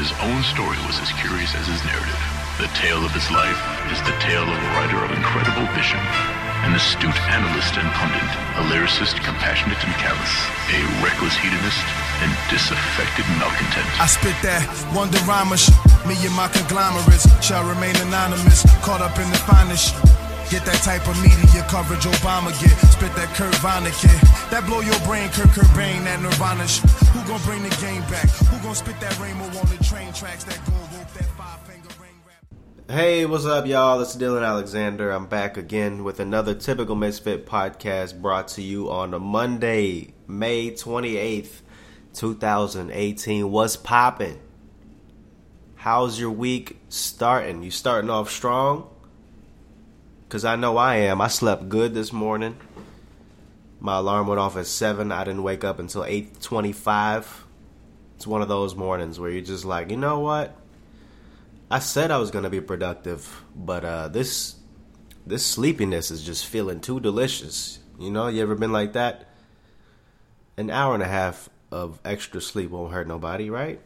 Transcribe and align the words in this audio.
his 0.00 0.16
own 0.24 0.40
story 0.48 0.80
was 0.88 0.96
as 1.04 1.12
curious 1.20 1.52
as 1.52 1.68
his 1.68 1.84
narrative. 1.84 2.16
The 2.56 2.72
tale 2.72 3.04
of 3.04 3.12
his 3.12 3.28
life 3.28 3.60
is 3.92 4.00
the 4.08 4.16
tale 4.16 4.48
of 4.48 4.56
a 4.56 4.70
writer 4.72 4.96
of 5.04 5.12
incredible 5.12 5.68
vision, 5.76 6.00
an 6.64 6.72
astute 6.72 7.20
analyst 7.28 7.76
and 7.76 7.84
pundit, 7.92 8.30
a 8.56 8.64
lyricist 8.72 9.20
compassionate 9.20 9.76
and 9.84 9.92
callous, 10.00 10.32
a 10.72 10.80
reckless 11.04 11.36
hedonist, 11.36 11.84
and 12.24 12.32
disaffected 12.48 13.28
malcontent. 13.36 13.84
I 14.00 14.08
spit 14.08 14.40
that 14.40 14.64
wonder 14.96 15.20
rhymer 15.28 15.60
Me 16.08 16.16
and 16.24 16.32
my 16.32 16.48
conglomerates 16.48 17.28
shall 17.44 17.68
remain 17.68 17.92
anonymous, 18.00 18.64
caught 18.80 19.04
up 19.04 19.20
in 19.20 19.28
the 19.28 19.40
finest 19.44 19.92
Get 20.50 20.66
that 20.66 20.82
type 20.82 21.06
of 21.06 21.14
media 21.22 21.62
coverage 21.70 22.02
Obama 22.02 22.50
get. 22.60 22.74
Spit 22.90 23.14
that 23.14 23.28
Kurt 23.36 23.54
Vonnegut. 23.62 24.50
That 24.50 24.66
blow 24.66 24.80
your 24.80 24.98
brain, 25.06 25.28
Kurt 25.30 25.46
Cobain, 25.54 26.02
that 26.02 26.20
Nirvana 26.20 26.66
sh- 26.66 26.80
Who 27.14 27.22
gon' 27.28 27.40
bring 27.42 27.62
the 27.62 27.70
game 27.80 28.02
back? 28.10 28.28
Who 28.50 28.58
gon' 28.58 28.74
spit 28.74 28.98
that 28.98 29.16
rainbow 29.20 29.44
on 29.44 29.66
the 29.70 29.78
train 29.84 30.12
tracks? 30.12 30.42
That 30.42 30.58
gold 30.66 30.80
rope, 30.92 31.06
that 31.14 31.30
five 31.38 31.60
finger 31.62 31.88
ring 32.00 32.18
rap. 32.26 32.90
Hey, 32.90 33.26
what's 33.26 33.46
up, 33.46 33.64
y'all? 33.64 34.00
It's 34.00 34.16
Dillon 34.16 34.42
Alexander. 34.42 35.12
I'm 35.12 35.26
back 35.26 35.56
again 35.56 36.02
with 36.02 36.18
another 36.18 36.52
typical 36.54 36.96
Misfit 36.96 37.46
podcast 37.46 38.20
brought 38.20 38.48
to 38.48 38.62
you 38.62 38.90
on 38.90 39.14
a 39.14 39.20
Monday, 39.20 40.14
May 40.26 40.72
28th, 40.72 41.60
2018. 42.14 43.48
What's 43.52 43.76
poppin'? 43.76 44.40
How's 45.76 46.18
your 46.18 46.32
week 46.32 46.80
starting? 46.88 47.62
You 47.62 47.70
starting 47.70 48.10
off 48.10 48.32
strong? 48.32 48.88
Cause 50.30 50.44
I 50.44 50.54
know 50.54 50.76
I 50.76 50.94
am. 50.94 51.20
I 51.20 51.26
slept 51.26 51.68
good 51.68 51.92
this 51.92 52.12
morning. 52.12 52.56
My 53.80 53.96
alarm 53.96 54.28
went 54.28 54.38
off 54.38 54.56
at 54.56 54.68
seven. 54.68 55.10
I 55.10 55.24
didn't 55.24 55.42
wake 55.42 55.64
up 55.64 55.80
until 55.80 56.04
eight 56.04 56.40
twenty-five. 56.40 57.46
It's 58.14 58.28
one 58.28 58.40
of 58.40 58.46
those 58.46 58.76
mornings 58.76 59.18
where 59.18 59.28
you're 59.28 59.42
just 59.42 59.64
like, 59.64 59.90
you 59.90 59.96
know 59.96 60.20
what? 60.20 60.56
I 61.68 61.80
said 61.80 62.12
I 62.12 62.18
was 62.18 62.30
gonna 62.30 62.48
be 62.48 62.60
productive, 62.60 63.42
but 63.56 63.84
uh, 63.84 64.06
this 64.06 64.54
this 65.26 65.44
sleepiness 65.44 66.12
is 66.12 66.22
just 66.22 66.46
feeling 66.46 66.80
too 66.80 67.00
delicious. 67.00 67.80
You 67.98 68.12
know, 68.12 68.28
you 68.28 68.40
ever 68.40 68.54
been 68.54 68.70
like 68.70 68.92
that? 68.92 69.30
An 70.56 70.70
hour 70.70 70.94
and 70.94 71.02
a 71.02 71.08
half 71.08 71.50
of 71.72 71.98
extra 72.04 72.40
sleep 72.40 72.70
won't 72.70 72.92
hurt 72.92 73.08
nobody, 73.08 73.50
right? 73.50 73.80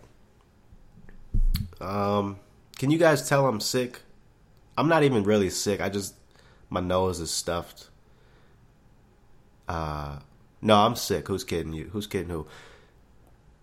Um, 1.81 2.39
can 2.77 2.91
you 2.91 2.99
guys 2.99 3.27
tell 3.31 3.47
I'm 3.47 3.61
sick? 3.61 4.03
I'm 4.77 4.89
not 4.89 5.05
even 5.05 5.23
really 5.23 5.49
sick. 5.49 5.81
I 5.81 5.89
just 5.89 6.17
my 6.75 6.81
nose 6.81 7.21
is 7.21 7.31
stuffed. 7.31 7.89
Uh, 9.69 10.19
no, 10.61 10.77
I'm 10.77 10.97
sick. 10.97 11.29
Who's 11.29 11.45
kidding 11.45 11.73
you? 11.73 11.89
Who's 11.93 12.07
kidding 12.09 12.29
who? 12.29 12.47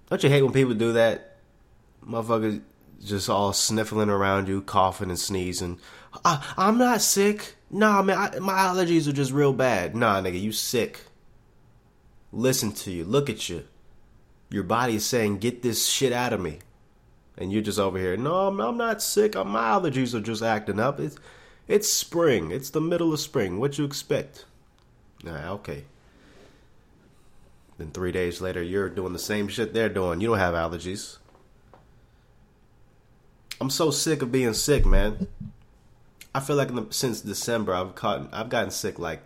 Don't 0.09 0.23
you 0.23 0.29
hate 0.29 0.41
when 0.41 0.53
people 0.53 0.73
do 0.73 0.93
that? 0.93 1.37
Motherfuckers 2.05 2.61
just 3.03 3.29
all 3.29 3.53
sniffling 3.53 4.09
around 4.09 4.47
you, 4.47 4.61
coughing 4.61 5.09
and 5.09 5.19
sneezing. 5.19 5.79
I, 6.23 6.53
I'm 6.57 6.77
not 6.77 7.01
sick. 7.01 7.55
Nah, 7.69 8.01
man, 8.01 8.17
I, 8.17 8.39
my 8.39 8.53
allergies 8.53 9.07
are 9.07 9.13
just 9.13 9.31
real 9.31 9.53
bad. 9.53 9.95
Nah, 9.95 10.21
nigga, 10.21 10.41
you 10.41 10.51
sick. 10.51 11.01
Listen 12.31 12.71
to 12.71 12.91
you. 12.91 13.03
Look 13.03 13.29
at 13.29 13.49
you. 13.49 13.65
Your 14.49 14.63
body 14.63 14.95
is 14.95 15.05
saying, 15.05 15.39
get 15.39 15.61
this 15.61 15.85
shit 15.87 16.13
out 16.13 16.33
of 16.33 16.39
me. 16.39 16.59
And 17.37 17.51
you're 17.51 17.61
just 17.61 17.79
over 17.79 17.97
here, 17.97 18.17
no, 18.17 18.47
I'm, 18.47 18.59
I'm 18.59 18.77
not 18.77 19.01
sick. 19.01 19.35
My 19.35 19.71
allergies 19.71 20.13
are 20.13 20.21
just 20.21 20.43
acting 20.43 20.79
up. 20.79 20.99
It's, 20.99 21.17
it's 21.71 21.91
spring. 21.91 22.51
It's 22.51 22.69
the 22.69 22.81
middle 22.81 23.13
of 23.13 23.19
spring. 23.19 23.59
What 23.59 23.77
you 23.77 23.85
expect? 23.85 24.45
Okay. 25.25 25.85
Then 27.77 27.91
three 27.91 28.11
days 28.11 28.41
later, 28.41 28.61
you're 28.61 28.89
doing 28.89 29.13
the 29.13 29.19
same 29.19 29.47
shit 29.47 29.73
they're 29.73 29.89
doing. 29.89 30.19
You 30.19 30.27
don't 30.29 30.37
have 30.37 30.53
allergies. 30.53 31.17
I'm 33.59 33.69
so 33.69 33.89
sick 33.89 34.21
of 34.21 34.31
being 34.31 34.53
sick, 34.53 34.85
man. 34.85 35.27
I 36.35 36.39
feel 36.39 36.55
like 36.55 36.73
the, 36.73 36.87
since 36.89 37.21
December, 37.21 37.73
I've 37.73 37.95
caught, 37.95 38.29
I've 38.33 38.49
gotten 38.49 38.71
sick 38.71 38.99
like 38.99 39.21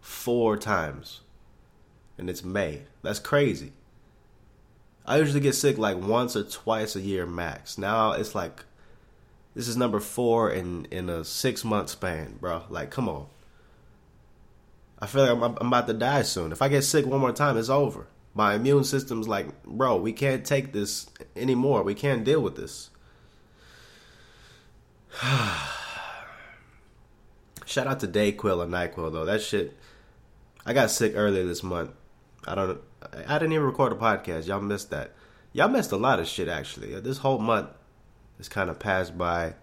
four 0.00 0.56
times, 0.56 1.20
and 2.18 2.28
it's 2.28 2.42
May. 2.42 2.82
That's 3.02 3.18
crazy. 3.18 3.72
I 5.04 5.18
usually 5.18 5.40
get 5.40 5.54
sick 5.54 5.78
like 5.78 5.98
once 5.98 6.36
or 6.36 6.44
twice 6.44 6.96
a 6.96 7.00
year 7.00 7.26
max. 7.26 7.76
Now 7.76 8.12
it's 8.12 8.34
like 8.34 8.64
this 9.54 9.68
is 9.68 9.76
number 9.76 10.00
four 10.00 10.50
in 10.50 10.86
in 10.86 11.08
a 11.08 11.24
six 11.24 11.64
month 11.64 11.90
span, 11.90 12.36
bro. 12.40 12.62
Like, 12.70 12.90
come 12.90 13.08
on. 13.08 13.26
I 14.98 15.06
feel 15.06 15.22
like 15.22 15.32
I'm, 15.32 15.56
I'm 15.60 15.66
about 15.66 15.86
to 15.88 15.94
die 15.94 16.22
soon. 16.22 16.52
If 16.52 16.62
I 16.62 16.68
get 16.68 16.82
sick 16.82 17.04
one 17.06 17.20
more 17.20 17.32
time, 17.32 17.56
it's 17.56 17.68
over. 17.68 18.06
My 18.34 18.54
immune 18.54 18.84
system's 18.84 19.28
like, 19.28 19.62
bro, 19.64 19.96
we 19.96 20.12
can't 20.12 20.44
take 20.44 20.72
this 20.72 21.10
anymore. 21.36 21.82
We 21.82 21.94
can't 21.94 22.24
deal 22.24 22.40
with 22.40 22.56
this. 22.56 22.88
Shout 27.66 27.86
out 27.86 28.00
to 28.00 28.08
Dayquil 28.08 28.62
and 28.62 28.72
Nyquil 28.72 29.12
though. 29.12 29.26
That 29.26 29.42
shit. 29.42 29.76
I 30.64 30.72
got 30.72 30.90
sick 30.90 31.12
earlier 31.16 31.44
this 31.44 31.62
month. 31.62 31.90
I 32.46 32.54
don't. 32.54 32.80
I 33.26 33.38
didn't 33.38 33.52
even 33.52 33.66
record 33.66 33.92
a 33.92 33.96
podcast. 33.96 34.46
Y'all 34.46 34.60
missed 34.60 34.90
that. 34.90 35.12
Y'all 35.52 35.68
missed 35.68 35.92
a 35.92 35.96
lot 35.96 36.20
of 36.20 36.26
shit 36.26 36.48
actually. 36.48 36.98
This 37.00 37.18
whole 37.18 37.38
month 37.38 37.68
has 38.42 38.48
kind 38.48 38.68
of 38.68 38.80
passed 38.80 39.16
by 39.16 39.54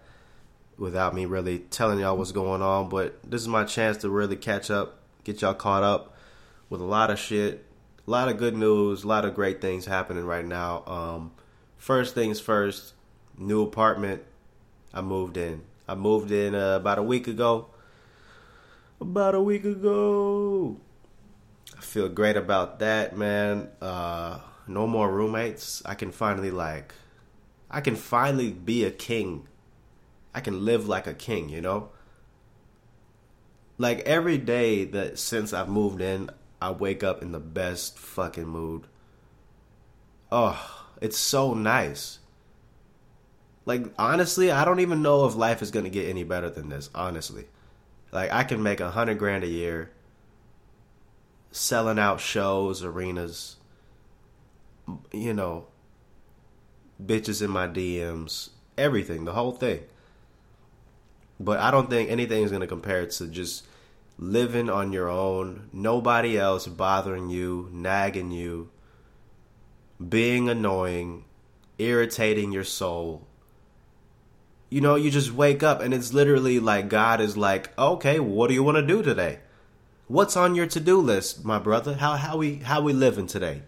without 0.78 1.14
me 1.14 1.26
really 1.26 1.58
telling 1.58 1.98
y'all 1.98 2.16
what's 2.16 2.32
going 2.32 2.62
on. 2.62 2.88
But 2.88 3.18
this 3.22 3.42
is 3.42 3.48
my 3.48 3.64
chance 3.64 3.98
to 3.98 4.08
really 4.08 4.36
catch 4.36 4.70
up, 4.70 5.00
get 5.22 5.42
y'all 5.42 5.52
caught 5.52 5.82
up 5.82 6.16
with 6.70 6.80
a 6.80 6.84
lot 6.84 7.10
of 7.10 7.18
shit, 7.18 7.66
a 8.06 8.10
lot 8.10 8.28
of 8.28 8.38
good 8.38 8.56
news, 8.56 9.04
a 9.04 9.06
lot 9.06 9.26
of 9.26 9.34
great 9.34 9.60
things 9.60 9.84
happening 9.84 10.24
right 10.24 10.46
now. 10.46 10.82
Um, 10.86 11.32
first 11.76 12.14
things 12.14 12.40
first, 12.40 12.94
new 13.36 13.62
apartment. 13.62 14.22
I 14.94 15.02
moved 15.02 15.36
in. 15.36 15.60
I 15.86 15.94
moved 15.94 16.30
in 16.30 16.54
uh, 16.54 16.76
about 16.76 16.98
a 16.98 17.02
week 17.02 17.28
ago. 17.28 17.66
About 18.98 19.34
a 19.34 19.42
week 19.42 19.66
ago. 19.66 20.78
I 21.76 21.82
feel 21.82 22.08
great 22.08 22.38
about 22.38 22.78
that, 22.78 23.14
man. 23.14 23.68
Uh, 23.82 24.38
no 24.66 24.86
more 24.86 25.10
roommates. 25.10 25.82
I 25.84 25.94
can 25.94 26.12
finally 26.12 26.50
like, 26.50 26.94
I 27.70 27.80
can 27.80 27.96
finally 27.96 28.50
be 28.50 28.84
a 28.84 28.90
king. 28.90 29.46
I 30.34 30.40
can 30.40 30.64
live 30.64 30.88
like 30.88 31.06
a 31.06 31.14
king, 31.14 31.48
you 31.48 31.60
know. 31.60 31.90
Like 33.78 34.00
every 34.00 34.38
day 34.38 34.84
that 34.84 35.18
since 35.18 35.52
I've 35.52 35.68
moved 35.68 36.00
in, 36.00 36.30
I 36.60 36.72
wake 36.72 37.02
up 37.02 37.22
in 37.22 37.32
the 37.32 37.40
best 37.40 37.98
fucking 37.98 38.46
mood. 38.46 38.86
Oh, 40.30 40.86
it's 41.00 41.16
so 41.16 41.54
nice. 41.54 42.18
Like 43.64 43.86
honestly, 43.98 44.50
I 44.50 44.64
don't 44.64 44.80
even 44.80 45.02
know 45.02 45.26
if 45.26 45.34
life 45.34 45.62
is 45.62 45.70
gonna 45.70 45.90
get 45.90 46.08
any 46.08 46.24
better 46.24 46.50
than 46.50 46.68
this. 46.68 46.90
Honestly, 46.94 47.46
like 48.12 48.30
I 48.32 48.44
can 48.44 48.62
make 48.62 48.80
a 48.80 48.90
hundred 48.90 49.18
grand 49.18 49.44
a 49.44 49.48
year, 49.48 49.90
selling 51.50 51.98
out 51.98 52.20
shows, 52.20 52.84
arenas. 52.84 53.56
You 55.12 55.32
know, 55.34 55.66
bitches 57.04 57.42
in 57.42 57.50
my 57.50 57.66
DMs, 57.66 58.50
everything, 58.76 59.24
the 59.24 59.32
whole 59.32 59.52
thing. 59.52 59.80
But 61.38 61.58
I 61.58 61.70
don't 61.70 61.88
think 61.88 62.10
anything 62.10 62.42
is 62.42 62.52
gonna 62.52 62.66
compare 62.66 63.06
to 63.06 63.26
just 63.26 63.66
living 64.18 64.68
on 64.68 64.92
your 64.92 65.08
own, 65.08 65.70
nobody 65.72 66.38
else 66.38 66.66
bothering 66.66 67.30
you, 67.30 67.70
nagging 67.72 68.30
you, 68.30 68.70
being 70.06 70.48
annoying, 70.48 71.24
irritating 71.78 72.52
your 72.52 72.64
soul 72.64 73.26
you 74.70 74.80
know, 74.80 74.94
you 74.94 75.10
just 75.10 75.32
wake 75.32 75.62
up 75.62 75.80
and 75.80 75.92
it's 75.92 76.12
literally 76.12 76.60
like 76.60 76.88
God 76.88 77.20
is 77.20 77.36
like, 77.36 77.76
okay, 77.76 78.20
what 78.20 78.48
do 78.48 78.54
you 78.54 78.62
want 78.62 78.76
to 78.76 78.86
do 78.86 79.02
today? 79.02 79.40
What's 80.06 80.36
on 80.36 80.54
your 80.54 80.66
to 80.68 80.80
do 80.80 81.00
list, 81.00 81.44
my 81.44 81.58
brother? 81.58 81.94
How 81.94 82.16
how 82.16 82.36
we 82.36 82.56
how 82.56 82.80
we 82.80 82.92
living 82.92 83.26
today? 83.26 83.62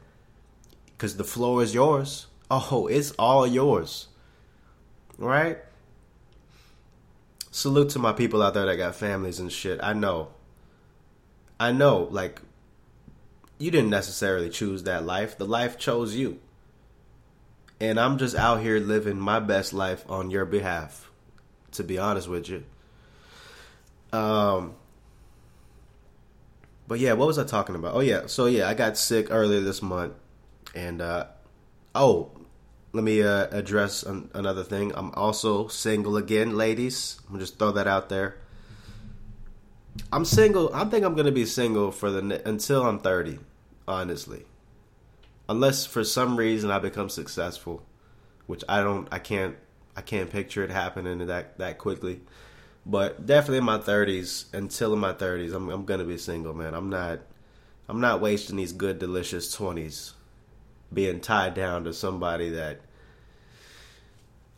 Because 0.87 1.17
the 1.17 1.25
floor 1.25 1.63
is 1.63 1.75
yours. 1.75 2.27
Oh, 2.55 2.87
it's 2.87 3.13
all 3.13 3.47
yours. 3.47 4.09
Right? 5.17 5.59
Salute 7.51 7.89
to 7.91 7.99
my 7.99 8.13
people 8.13 8.43
out 8.43 8.55
there 8.55 8.67
that 8.67 8.77
got 8.77 8.95
families 8.95 9.41
and 9.41 9.51
shit. 9.51 9.81
I 9.83 9.95
know. 9.95 10.29
I 11.59 11.73
know, 11.73 12.09
like, 12.11 12.43
you 13.59 13.71
didn't 13.71 13.91
necessarily 13.91 14.51
choose 14.51 14.83
that 14.83 15.07
life. 15.07 15.39
The 15.39 15.47
life 15.47 15.79
chose 15.79 16.15
you 16.15 16.41
and 17.83 17.99
I'm 17.99 18.17
just 18.17 18.37
out 18.37 18.61
here 18.61 18.79
living 18.79 19.19
my 19.19 19.41
best 19.41 19.73
life 19.73 20.09
on 20.09 20.31
your 20.31 20.45
behalf. 20.45 21.11
To 21.73 21.83
be 21.83 21.99
honest 21.99 22.29
with 22.29 22.49
you. 22.49 22.65
Um. 24.13 24.75
But 26.87 27.01
yeah, 27.01 27.15
what 27.15 27.27
was 27.27 27.39
I 27.39 27.45
talking 27.45 27.75
about? 27.75 27.95
Oh 27.95 28.01
yeah, 28.01 28.27
so 28.27 28.47
yeah, 28.47 28.69
I 28.69 28.75
got 28.75 28.97
sick 28.97 29.29
earlier 29.31 29.61
this 29.61 29.83
month, 29.83 30.13
and 30.75 31.03
uh, 31.03 31.27
oh, 31.95 32.31
let 32.93 33.05
me 33.05 33.23
uh, 33.23 33.47
address 33.51 34.03
an- 34.03 34.31
another 34.35 34.65
thing. 34.65 34.93
I'm 34.95 35.11
also 35.13 35.69
single 35.69 36.17
again, 36.17 36.57
ladies. 36.57 37.21
I'm 37.31 37.39
just 37.39 37.59
throw 37.59 37.73
that 37.73 37.87
out 37.87 38.09
there. 38.09 38.37
I'm 40.11 40.25
single. 40.25 40.75
I 40.75 40.85
think 40.85 41.05
I'm 41.05 41.15
gonna 41.15 41.33
be 41.33 41.47
single 41.47 41.91
for 41.91 42.11
the 42.11 42.49
until 42.49 42.87
I'm 42.87 42.99
30, 42.99 43.39
honestly 43.87 44.45
unless 45.49 45.85
for 45.85 46.05
some 46.05 46.37
reason 46.37 46.71
I 46.71 46.79
become 46.79 47.11
successful 47.11 47.83
which 48.47 48.65
I 48.69 48.83
don't, 48.83 49.09
I 49.11 49.19
can't, 49.19 49.57
I 49.97 50.01
can't 50.01 50.31
picture 50.31 50.63
it 50.65 50.71
happening 50.71 51.27
that 51.27 51.59
that 51.59 51.79
quickly. 51.79 52.21
But 52.85 53.25
definitely 53.25 53.59
in 53.59 53.65
my 53.65 53.79
thirties, 53.79 54.47
until 54.53 54.93
in 54.93 54.99
my 54.99 55.13
thirties, 55.13 55.53
I'm 55.53 55.69
I'm 55.71 55.85
gonna 55.85 56.05
be 56.05 56.19
single, 56.19 56.55
man. 56.55 56.75
I'm 56.75 56.91
not, 56.91 57.21
I'm 57.89 58.01
not 58.01 58.21
wasting 58.21 58.57
these 58.57 58.73
good, 58.73 58.99
delicious 58.99 59.53
twenties 59.53 60.15
being 60.93 61.21
tied 61.21 61.55
down 61.55 61.85
to 61.85 61.93
somebody 61.93 62.51
that, 62.51 62.81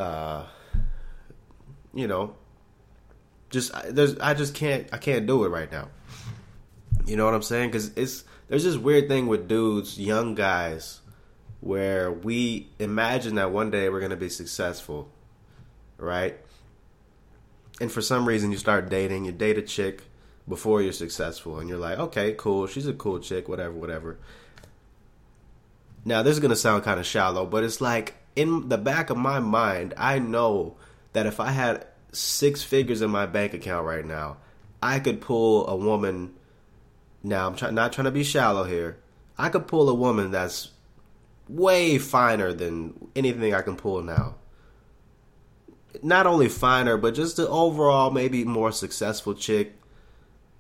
uh, 0.00 0.44
you 1.92 2.06
know, 2.06 2.34
just 3.50 3.72
there's 3.94 4.18
I 4.18 4.34
just 4.34 4.54
can't 4.54 4.88
I 4.92 4.98
can't 4.98 5.26
do 5.26 5.44
it 5.44 5.48
right 5.48 5.70
now. 5.70 5.88
You 7.06 7.16
know 7.16 7.24
what 7.24 7.34
I'm 7.34 7.42
saying? 7.42 7.70
Because 7.70 7.92
it's 7.96 8.24
there's 8.48 8.64
this 8.64 8.76
weird 8.76 9.08
thing 9.08 9.26
with 9.26 9.48
dudes, 9.48 9.98
young 9.98 10.34
guys, 10.34 11.00
where 11.60 12.10
we 12.10 12.68
imagine 12.78 13.36
that 13.36 13.52
one 13.52 13.70
day 13.70 13.88
we're 13.88 14.00
gonna 14.00 14.16
be 14.16 14.28
successful, 14.28 15.08
right? 15.96 16.36
And 17.80 17.90
for 17.90 18.00
some 18.00 18.26
reason, 18.26 18.50
you 18.52 18.58
start 18.58 18.88
dating, 18.88 19.24
you 19.24 19.32
date 19.32 19.58
a 19.58 19.62
chick 19.62 20.02
before 20.48 20.82
you're 20.82 20.92
successful, 20.92 21.58
and 21.58 21.68
you're 21.68 21.78
like, 21.78 21.98
okay, 21.98 22.34
cool, 22.34 22.66
she's 22.66 22.86
a 22.86 22.92
cool 22.92 23.18
chick, 23.18 23.48
whatever, 23.48 23.72
whatever. 23.72 24.18
Now, 26.04 26.22
this 26.22 26.34
is 26.34 26.40
gonna 26.40 26.56
sound 26.56 26.84
kind 26.84 27.00
of 27.00 27.06
shallow, 27.06 27.46
but 27.46 27.64
it's 27.64 27.80
like 27.80 28.14
in 28.36 28.68
the 28.68 28.78
back 28.78 29.10
of 29.10 29.16
my 29.16 29.40
mind, 29.40 29.94
I 29.96 30.18
know 30.18 30.76
that 31.12 31.26
if 31.26 31.40
I 31.40 31.50
had 31.50 31.86
six 32.12 32.62
figures 32.62 33.02
in 33.02 33.10
my 33.10 33.26
bank 33.26 33.54
account 33.54 33.86
right 33.86 34.04
now, 34.04 34.36
I 34.82 34.98
could 35.00 35.20
pull 35.20 35.66
a 35.66 35.76
woman. 35.76 36.34
Now, 37.22 37.46
I'm 37.46 37.56
try- 37.56 37.70
not 37.70 37.92
trying 37.92 38.04
to 38.04 38.10
be 38.10 38.22
shallow 38.22 38.64
here. 38.64 38.98
I 39.38 39.48
could 39.48 39.66
pull 39.66 39.88
a 39.88 39.94
woman 39.94 40.30
that's 40.30 40.70
way 41.48 41.98
finer 41.98 42.52
than 42.52 43.08
anything 43.16 43.54
I 43.54 43.62
can 43.62 43.76
pull 43.76 44.02
now. 44.02 44.36
Not 46.02 46.26
only 46.26 46.48
finer, 46.48 46.96
but 46.96 47.14
just 47.14 47.36
the 47.36 47.48
overall, 47.48 48.10
maybe 48.10 48.44
more 48.44 48.72
successful 48.72 49.34
chick, 49.34 49.74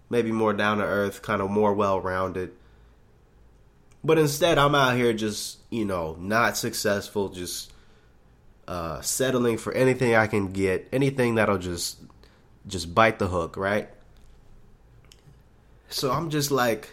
maybe 0.08 0.32
more 0.32 0.52
down 0.52 0.78
to 0.78 0.84
earth, 0.84 1.22
kind 1.22 1.42
of 1.42 1.50
more 1.50 1.74
well 1.74 2.00
rounded. 2.00 2.52
But 4.04 4.18
instead, 4.18 4.58
I'm 4.58 4.74
out 4.74 4.96
here 4.96 5.14
just, 5.14 5.58
you 5.70 5.86
know, 5.86 6.14
not 6.20 6.58
successful, 6.58 7.30
just 7.30 7.72
uh, 8.68 9.00
settling 9.00 9.56
for 9.56 9.72
anything 9.72 10.14
I 10.14 10.26
can 10.26 10.52
get, 10.52 10.88
anything 10.92 11.36
that'll 11.36 11.58
just 11.58 11.98
just 12.66 12.94
bite 12.94 13.18
the 13.18 13.28
hook, 13.28 13.56
right? 13.56 13.88
So 15.88 16.10
I'm 16.12 16.30
just 16.30 16.50
like, 16.50 16.90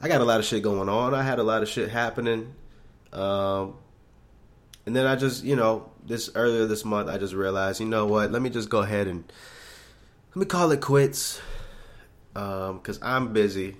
I 0.00 0.08
got 0.08 0.20
a 0.20 0.24
lot 0.24 0.38
of 0.38 0.46
shit 0.46 0.62
going 0.62 0.88
on. 0.88 1.14
I 1.14 1.22
had 1.22 1.38
a 1.38 1.42
lot 1.42 1.62
of 1.62 1.68
shit 1.68 1.88
happening, 1.88 2.54
um, 3.12 3.74
and 4.84 4.94
then 4.94 5.06
I 5.06 5.16
just, 5.16 5.42
you 5.42 5.56
know, 5.56 5.90
this 6.04 6.30
earlier 6.36 6.66
this 6.66 6.84
month, 6.84 7.08
I 7.08 7.18
just 7.18 7.34
realized, 7.34 7.80
you 7.80 7.86
know 7.86 8.06
what? 8.06 8.30
Let 8.30 8.42
me 8.42 8.50
just 8.50 8.68
go 8.68 8.78
ahead 8.78 9.08
and 9.08 9.24
let 10.34 10.36
me 10.36 10.46
call 10.46 10.70
it 10.70 10.80
quits, 10.80 11.40
because 12.32 13.02
um, 13.02 13.02
I'm 13.02 13.32
busy, 13.32 13.76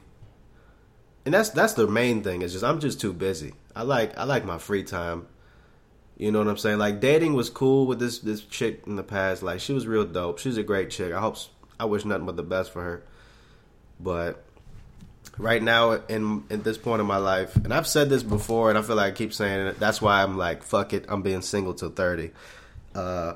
and 1.27 1.35
that's 1.35 1.51
that's 1.51 1.75
the 1.75 1.87
main 1.87 2.23
thing. 2.23 2.41
Is 2.43 2.53
just 2.53 2.65
I'm 2.65 2.81
just 2.81 3.01
too 3.01 3.13
busy. 3.13 3.53
I 3.75 3.83
like 3.83 4.17
I 4.17 4.25
like 4.25 4.45
my 4.45 4.59
free 4.59 4.85
time. 4.85 5.27
You 6.17 6.33
know 6.33 6.39
what 6.39 6.49
I'm 6.49 6.57
saying? 6.57 6.79
Like 6.79 7.01
dating 7.01 7.35
was 7.35 7.51
cool 7.51 7.87
with 7.87 7.99
this 7.99 8.21
this 8.21 8.43
chick 8.43 8.85
in 8.87 8.97
the 8.97 9.03
past. 9.03 9.43
Like 9.43 9.61
she 9.61 9.73
was 9.73 9.87
real 9.87 10.05
dope. 10.05 10.39
She's 10.39 10.57
a 10.57 10.63
great 10.63 10.89
chick. 10.91 11.13
I 11.13 11.21
hope 11.21 11.37
I 11.79 11.85
wish 11.85 12.05
nothing 12.05 12.25
but 12.25 12.37
the 12.37 12.45
best 12.45 12.73
for 12.73 12.83
her. 12.83 13.03
But 13.99 14.45
right 15.37 15.63
now 15.63 15.93
in 16.09 16.45
at 16.49 16.63
this 16.63 16.79
point 16.79 17.01
in 17.01 17.07
my 17.07 17.19
life, 17.19 17.57
and 17.57 17.75
I've 17.75 17.89
said 17.89 18.09
this 18.09 18.23
before, 18.23 18.71
and 18.71 18.79
I 18.79 18.83
feel 18.83 18.97
like 18.97 19.13
I 19.13 19.17
keep 19.17 19.35
saying 19.35 19.67
it. 19.67 19.81
That's 19.81 20.01
why 20.01 20.23
I'm 20.23 20.39
like, 20.39 20.63
fuck 20.63 20.93
it. 20.93 21.07
I'm 21.09 21.23
being 21.23 21.43
single 21.43 21.75
till 21.75 21.91
thirty. 21.91 22.31
Uh, 22.95 23.35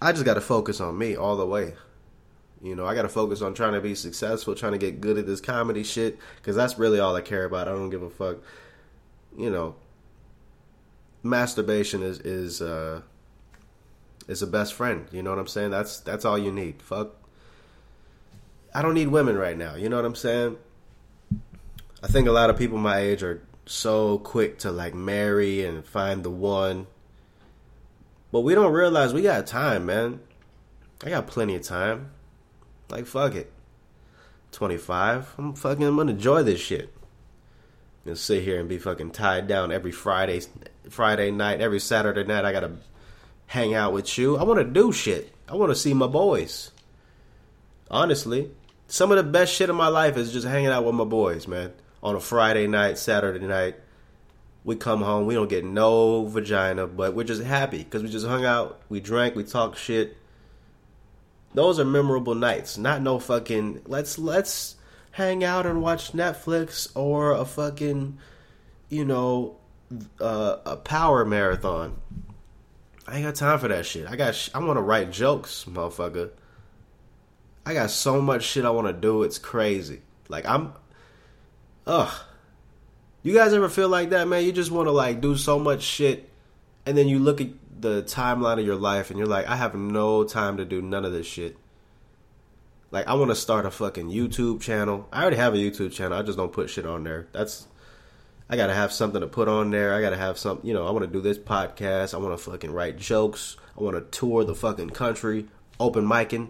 I 0.00 0.12
just 0.12 0.24
got 0.24 0.34
to 0.34 0.40
focus 0.40 0.80
on 0.80 0.96
me 0.96 1.16
all 1.16 1.36
the 1.36 1.44
way. 1.44 1.74
You 2.62 2.74
know, 2.74 2.86
I 2.86 2.94
got 2.94 3.02
to 3.02 3.08
focus 3.08 3.40
on 3.40 3.54
trying 3.54 3.72
to 3.72 3.80
be 3.80 3.94
successful, 3.94 4.54
trying 4.54 4.72
to 4.72 4.78
get 4.78 5.00
good 5.00 5.16
at 5.16 5.26
this 5.26 5.40
comedy 5.40 5.82
shit, 5.82 6.18
because 6.36 6.54
that's 6.54 6.78
really 6.78 7.00
all 7.00 7.16
I 7.16 7.22
care 7.22 7.44
about. 7.44 7.68
I 7.68 7.72
don't 7.72 7.90
give 7.90 8.02
a 8.02 8.10
fuck. 8.10 8.38
You 9.36 9.50
know, 9.50 9.76
masturbation 11.22 12.02
is 12.02 12.18
is 12.20 12.60
uh 12.60 13.00
is 14.28 14.42
a 14.42 14.46
best 14.46 14.74
friend. 14.74 15.06
You 15.10 15.22
know 15.22 15.30
what 15.30 15.38
I'm 15.38 15.46
saying? 15.46 15.70
That's 15.70 16.00
that's 16.00 16.24
all 16.24 16.38
you 16.38 16.52
need. 16.52 16.82
Fuck. 16.82 17.14
I 18.74 18.82
don't 18.82 18.94
need 18.94 19.08
women 19.08 19.36
right 19.36 19.56
now. 19.56 19.74
You 19.74 19.88
know 19.88 19.96
what 19.96 20.04
I'm 20.04 20.14
saying? 20.14 20.56
I 22.02 22.06
think 22.06 22.28
a 22.28 22.32
lot 22.32 22.50
of 22.50 22.58
people 22.58 22.78
my 22.78 22.98
age 22.98 23.22
are 23.22 23.42
so 23.66 24.18
quick 24.18 24.58
to 24.58 24.70
like 24.70 24.94
marry 24.94 25.64
and 25.64 25.84
find 25.84 26.24
the 26.24 26.30
one. 26.30 26.86
But 28.32 28.40
we 28.40 28.54
don't 28.54 28.72
realize 28.72 29.12
we 29.12 29.22
got 29.22 29.46
time, 29.46 29.86
man. 29.86 30.20
I 31.04 31.10
got 31.10 31.26
plenty 31.26 31.56
of 31.56 31.62
time. 31.62 32.12
Like 32.90 33.06
fuck 33.06 33.34
it. 33.34 33.52
25. 34.52 35.34
I'm 35.38 35.54
fucking 35.54 35.84
I'm 35.84 35.96
gonna 35.96 36.12
enjoy 36.12 36.42
this 36.42 36.60
shit. 36.60 36.92
And 38.04 38.18
sit 38.18 38.42
here 38.42 38.58
and 38.58 38.68
be 38.68 38.78
fucking 38.78 39.10
tied 39.10 39.46
down 39.46 39.72
every 39.72 39.92
Friday 39.92 40.40
Friday 40.88 41.30
night, 41.30 41.60
every 41.60 41.80
Saturday 41.80 42.24
night 42.24 42.44
I 42.44 42.52
gotta 42.52 42.72
hang 43.46 43.74
out 43.74 43.92
with 43.92 44.18
you. 44.18 44.36
I 44.36 44.42
wanna 44.42 44.64
do 44.64 44.92
shit. 44.92 45.32
I 45.48 45.54
wanna 45.54 45.74
see 45.74 45.94
my 45.94 46.06
boys. 46.06 46.72
Honestly. 47.90 48.50
Some 48.90 49.12
of 49.12 49.18
the 49.18 49.22
best 49.22 49.54
shit 49.54 49.70
in 49.70 49.76
my 49.76 49.86
life 49.86 50.16
is 50.16 50.32
just 50.32 50.44
hanging 50.44 50.66
out 50.66 50.84
with 50.84 50.96
my 50.96 51.04
boys, 51.04 51.46
man. 51.46 51.72
On 52.02 52.16
a 52.16 52.20
Friday 52.20 52.66
night, 52.66 52.98
Saturday 52.98 53.46
night. 53.46 53.76
We 54.64 54.74
come 54.74 55.02
home, 55.02 55.26
we 55.26 55.34
don't 55.34 55.48
get 55.48 55.64
no 55.64 56.24
vagina, 56.24 56.88
but 56.88 57.14
we're 57.14 57.22
just 57.22 57.42
happy 57.42 57.78
because 57.78 58.02
we 58.02 58.08
just 58.08 58.26
hung 58.26 58.44
out, 58.44 58.80
we 58.88 58.98
drank, 58.98 59.36
we 59.36 59.44
talked 59.44 59.78
shit. 59.78 60.16
Those 61.54 61.80
are 61.80 61.84
memorable 61.84 62.34
nights. 62.34 62.78
Not 62.78 63.02
no 63.02 63.18
fucking 63.18 63.82
let's 63.86 64.18
let's 64.18 64.76
hang 65.12 65.42
out 65.42 65.66
and 65.66 65.82
watch 65.82 66.12
Netflix 66.12 66.90
or 66.94 67.32
a 67.32 67.44
fucking 67.44 68.18
you 68.88 69.04
know 69.04 69.56
uh, 70.20 70.56
a 70.64 70.76
power 70.76 71.24
marathon. 71.24 71.96
I 73.06 73.16
ain't 73.16 73.24
got 73.24 73.34
time 73.34 73.58
for 73.58 73.68
that 73.68 73.86
shit. 73.86 74.08
I 74.08 74.16
got. 74.16 74.34
Sh- 74.34 74.50
I 74.54 74.60
want 74.60 74.76
to 74.76 74.82
write 74.82 75.10
jokes, 75.10 75.64
motherfucker. 75.68 76.30
I 77.66 77.74
got 77.74 77.90
so 77.90 78.20
much 78.20 78.44
shit 78.44 78.64
I 78.64 78.70
want 78.70 78.86
to 78.86 78.92
do. 78.92 79.24
It's 79.24 79.38
crazy. 79.38 80.02
Like 80.28 80.46
I'm. 80.46 80.74
Ugh. 81.86 82.12
You 83.22 83.34
guys 83.34 83.52
ever 83.52 83.68
feel 83.68 83.88
like 83.88 84.10
that, 84.10 84.28
man? 84.28 84.44
You 84.44 84.52
just 84.52 84.70
want 84.70 84.86
to 84.86 84.92
like 84.92 85.20
do 85.20 85.36
so 85.36 85.58
much 85.58 85.82
shit, 85.82 86.30
and 86.86 86.96
then 86.96 87.08
you 87.08 87.18
look 87.18 87.40
at 87.40 87.48
the 87.80 88.02
timeline 88.02 88.58
of 88.58 88.66
your 88.66 88.76
life, 88.76 89.10
and 89.10 89.18
you're 89.18 89.28
like, 89.28 89.46
I 89.46 89.56
have 89.56 89.74
no 89.74 90.24
time 90.24 90.56
to 90.58 90.64
do 90.64 90.82
none 90.82 91.04
of 91.04 91.12
this 91.12 91.26
shit. 91.26 91.56
Like 92.90 93.06
I 93.06 93.14
want 93.14 93.30
to 93.30 93.36
start 93.36 93.66
a 93.66 93.70
fucking 93.70 94.10
YouTube 94.10 94.60
channel. 94.60 95.08
I 95.12 95.22
already 95.22 95.36
have 95.36 95.54
a 95.54 95.58
YouTube 95.58 95.92
channel. 95.92 96.18
I 96.18 96.22
just 96.22 96.36
don't 96.36 96.52
put 96.52 96.70
shit 96.70 96.86
on 96.86 97.04
there. 97.04 97.28
That's 97.32 97.68
I 98.48 98.56
gotta 98.56 98.74
have 98.74 98.92
something 98.92 99.20
to 99.20 99.28
put 99.28 99.46
on 99.46 99.70
there. 99.70 99.94
I 99.94 100.00
gotta 100.00 100.16
have 100.16 100.36
some, 100.36 100.58
you 100.64 100.74
know, 100.74 100.86
I 100.86 100.90
want 100.90 101.04
to 101.04 101.10
do 101.10 101.20
this 101.20 101.38
podcast. 101.38 102.14
I 102.14 102.16
want 102.16 102.36
to 102.36 102.50
fucking 102.50 102.72
write 102.72 102.98
jokes. 102.98 103.56
I 103.78 103.82
want 103.82 103.96
to 103.96 104.18
tour 104.18 104.44
the 104.44 104.56
fucking 104.56 104.90
country, 104.90 105.46
open 105.78 106.04
micing 106.04 106.48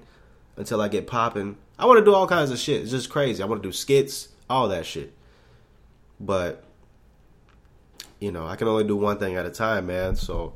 until 0.57 0.81
I 0.81 0.89
get 0.89 1.07
popping. 1.07 1.59
I 1.79 1.85
want 1.85 1.99
to 1.99 2.05
do 2.05 2.15
all 2.15 2.27
kinds 2.27 2.51
of 2.51 2.59
shit. 2.59 2.81
It's 2.83 2.91
just 2.91 3.11
crazy. 3.11 3.43
I 3.43 3.47
want 3.47 3.63
to 3.63 3.69
do 3.69 3.73
skits, 3.73 4.29
all 4.49 4.69
that 4.69 4.87
shit. 4.87 5.13
But 6.19 6.65
you 8.19 8.33
know, 8.33 8.47
I 8.47 8.57
can 8.57 8.69
only 8.69 8.85
do 8.85 8.97
one 8.97 9.19
thing 9.19 9.37
at 9.37 9.45
a 9.45 9.51
time, 9.51 9.87
man. 9.87 10.17
So, 10.17 10.55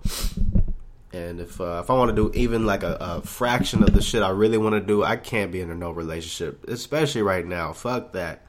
and 1.15 1.41
if 1.41 1.61
uh, 1.61 1.81
if 1.83 1.91
I 1.91 1.95
want 1.95 2.09
to 2.09 2.15
do 2.15 2.37
even 2.37 2.67
like 2.67 2.83
a, 2.83 2.97
a 3.01 3.23
fraction 3.23 3.85
of 3.85 3.95
the 3.95 4.03
shit 4.03 4.23
I 4.23 4.31
really 4.31 4.59
want 4.59 4.75
to 4.75 4.81
do, 4.81 5.05
I 5.05 5.17
can't 5.17 5.53
be 5.53 5.61
in 5.61 5.71
a 5.71 5.75
no 5.75 5.93
relationship, 5.93 6.69
especially 6.69 7.23
right 7.23 7.47
now. 7.47 7.73
Fuck 7.73 8.13
that. 8.13 8.45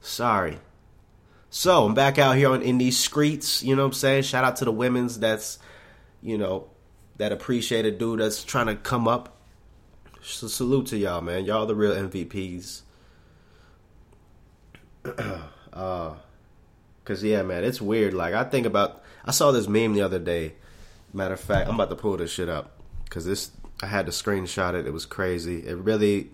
Sorry. 0.00 0.58
So 1.50 1.86
I'm 1.86 1.94
back 1.94 2.18
out 2.18 2.36
here 2.36 2.50
on 2.50 2.62
in 2.62 2.78
these 2.78 2.96
streets. 2.96 3.64
You 3.64 3.74
know 3.74 3.82
what 3.82 3.88
I'm 3.88 3.94
saying? 3.94 4.22
Shout 4.22 4.44
out 4.44 4.56
to 4.56 4.64
the 4.64 4.72
women's 4.72 5.18
that's, 5.18 5.58
you 6.22 6.38
know, 6.38 6.70
that 7.16 7.32
appreciate 7.32 7.84
a 7.84 7.90
dude 7.90 8.20
that's 8.20 8.44
trying 8.44 8.66
to 8.66 8.76
come 8.76 9.08
up. 9.08 9.36
So 10.22 10.46
salute 10.46 10.86
to 10.88 10.96
y'all, 10.96 11.20
man. 11.20 11.46
Y'all 11.46 11.66
the 11.66 11.74
real 11.74 11.92
MVPs. 11.92 12.82
uh, 15.72 16.14
cause 17.04 17.24
yeah, 17.24 17.42
man, 17.42 17.64
it's 17.64 17.80
weird. 17.80 18.14
Like 18.14 18.34
I 18.34 18.44
think 18.44 18.66
about, 18.66 19.02
I 19.24 19.32
saw 19.32 19.50
this 19.50 19.66
meme 19.66 19.94
the 19.94 20.02
other 20.02 20.20
day. 20.20 20.54
Matter 21.12 21.34
of 21.34 21.40
fact, 21.40 21.68
I'm 21.68 21.74
about 21.74 21.90
to 21.90 21.96
pull 21.96 22.16
this 22.16 22.30
shit 22.30 22.48
up 22.48 22.80
because 23.04 23.24
this 23.24 23.50
I 23.82 23.86
had 23.86 24.06
to 24.06 24.12
screenshot 24.12 24.74
it. 24.74 24.86
It 24.86 24.92
was 24.92 25.06
crazy. 25.06 25.66
It 25.66 25.76
really, 25.76 26.30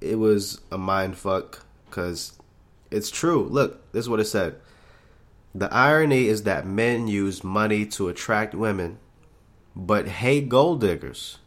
it 0.00 0.16
was 0.16 0.60
a 0.70 0.78
mind 0.78 1.16
fuck 1.16 1.64
because 1.86 2.38
it's 2.90 3.10
true. 3.10 3.44
Look, 3.44 3.90
this 3.92 4.04
is 4.04 4.08
what 4.08 4.20
it 4.20 4.26
said. 4.26 4.56
The 5.54 5.72
irony 5.72 6.26
is 6.26 6.44
that 6.44 6.66
men 6.66 7.08
use 7.08 7.42
money 7.42 7.86
to 7.86 8.08
attract 8.08 8.54
women, 8.54 8.98
but 9.74 10.06
hate 10.06 10.48
gold 10.48 10.80
diggers. 10.80 11.38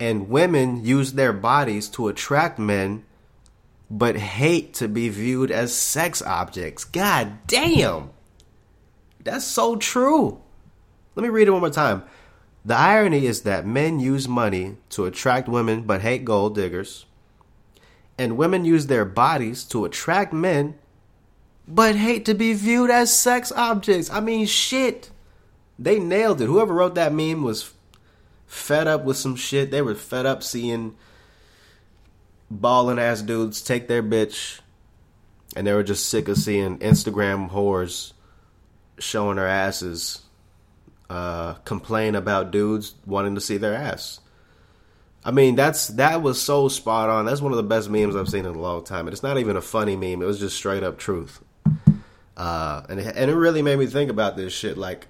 And 0.00 0.28
women 0.28 0.84
use 0.84 1.12
their 1.12 1.32
bodies 1.32 1.88
to 1.90 2.08
attract 2.08 2.58
men, 2.58 3.04
but 3.88 4.16
hate 4.16 4.74
to 4.74 4.88
be 4.88 5.08
viewed 5.08 5.52
as 5.52 5.76
sex 5.76 6.20
objects. 6.22 6.84
God 6.84 7.46
damn. 7.46 8.10
That's 9.22 9.44
so 9.44 9.76
true. 9.76 10.40
Let 11.14 11.22
me 11.22 11.28
read 11.28 11.48
it 11.48 11.52
one 11.52 11.60
more 11.60 11.70
time. 11.70 12.04
The 12.64 12.76
irony 12.76 13.26
is 13.26 13.42
that 13.42 13.66
men 13.66 14.00
use 14.00 14.26
money 14.26 14.76
to 14.90 15.04
attract 15.04 15.48
women 15.48 15.82
but 15.82 16.00
hate 16.00 16.24
gold 16.24 16.54
diggers. 16.54 17.04
And 18.16 18.36
women 18.36 18.64
use 18.64 18.86
their 18.86 19.04
bodies 19.04 19.64
to 19.64 19.84
attract 19.84 20.32
men 20.32 20.76
but 21.66 21.96
hate 21.96 22.24
to 22.26 22.34
be 22.34 22.52
viewed 22.52 22.90
as 22.90 23.14
sex 23.14 23.52
objects. 23.52 24.10
I 24.10 24.20
mean, 24.20 24.46
shit. 24.46 25.10
They 25.78 25.98
nailed 25.98 26.40
it. 26.40 26.46
Whoever 26.46 26.74
wrote 26.74 26.94
that 26.94 27.12
meme 27.12 27.42
was 27.42 27.72
fed 28.46 28.86
up 28.86 29.04
with 29.04 29.16
some 29.16 29.36
shit. 29.36 29.70
They 29.70 29.82
were 29.82 29.94
fed 29.94 30.26
up 30.26 30.42
seeing 30.42 30.94
balling 32.50 32.98
ass 32.98 33.22
dudes 33.22 33.62
take 33.62 33.88
their 33.88 34.02
bitch. 34.02 34.60
And 35.56 35.66
they 35.66 35.72
were 35.72 35.82
just 35.82 36.08
sick 36.08 36.28
of 36.28 36.36
seeing 36.36 36.78
Instagram 36.78 37.50
whores 37.50 38.12
showing 38.98 39.36
their 39.36 39.48
asses 39.48 40.23
uh, 41.10 41.54
complain 41.64 42.14
about 42.14 42.50
dudes 42.50 42.94
wanting 43.06 43.34
to 43.34 43.40
see 43.40 43.56
their 43.56 43.74
ass. 43.74 44.20
I 45.24 45.30
mean, 45.30 45.54
that's 45.54 45.88
that 45.88 46.22
was 46.22 46.40
so 46.40 46.68
spot 46.68 47.08
on. 47.08 47.24
That's 47.24 47.40
one 47.40 47.52
of 47.52 47.56
the 47.56 47.62
best 47.62 47.88
memes 47.88 48.14
I've 48.14 48.28
seen 48.28 48.44
in 48.44 48.54
a 48.54 48.60
long 48.60 48.84
time. 48.84 49.06
And 49.06 49.14
it's 49.14 49.22
not 49.22 49.38
even 49.38 49.56
a 49.56 49.62
funny 49.62 49.96
meme. 49.96 50.20
It 50.20 50.26
was 50.26 50.38
just 50.38 50.56
straight 50.56 50.82
up 50.82 50.98
truth. 50.98 51.42
Uh, 52.36 52.82
and 52.88 53.00
it, 53.00 53.16
and 53.16 53.30
it 53.30 53.34
really 53.34 53.62
made 53.62 53.78
me 53.78 53.86
think 53.86 54.10
about 54.10 54.36
this 54.36 54.52
shit. 54.52 54.76
Like, 54.76 55.06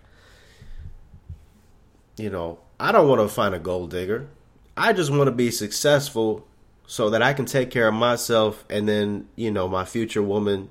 you 2.16 2.30
know, 2.30 2.60
I 2.78 2.92
don't 2.92 3.08
want 3.08 3.22
to 3.22 3.28
find 3.28 3.54
a 3.54 3.58
gold 3.58 3.90
digger. 3.90 4.28
I 4.76 4.92
just 4.92 5.10
want 5.10 5.26
to 5.26 5.32
be 5.32 5.50
successful 5.50 6.46
so 6.86 7.10
that 7.10 7.22
I 7.22 7.32
can 7.32 7.46
take 7.46 7.70
care 7.70 7.88
of 7.88 7.94
myself 7.94 8.64
and 8.68 8.88
then, 8.88 9.28
you 9.36 9.50
know, 9.50 9.66
my 9.66 9.84
future 9.84 10.22
woman 10.22 10.70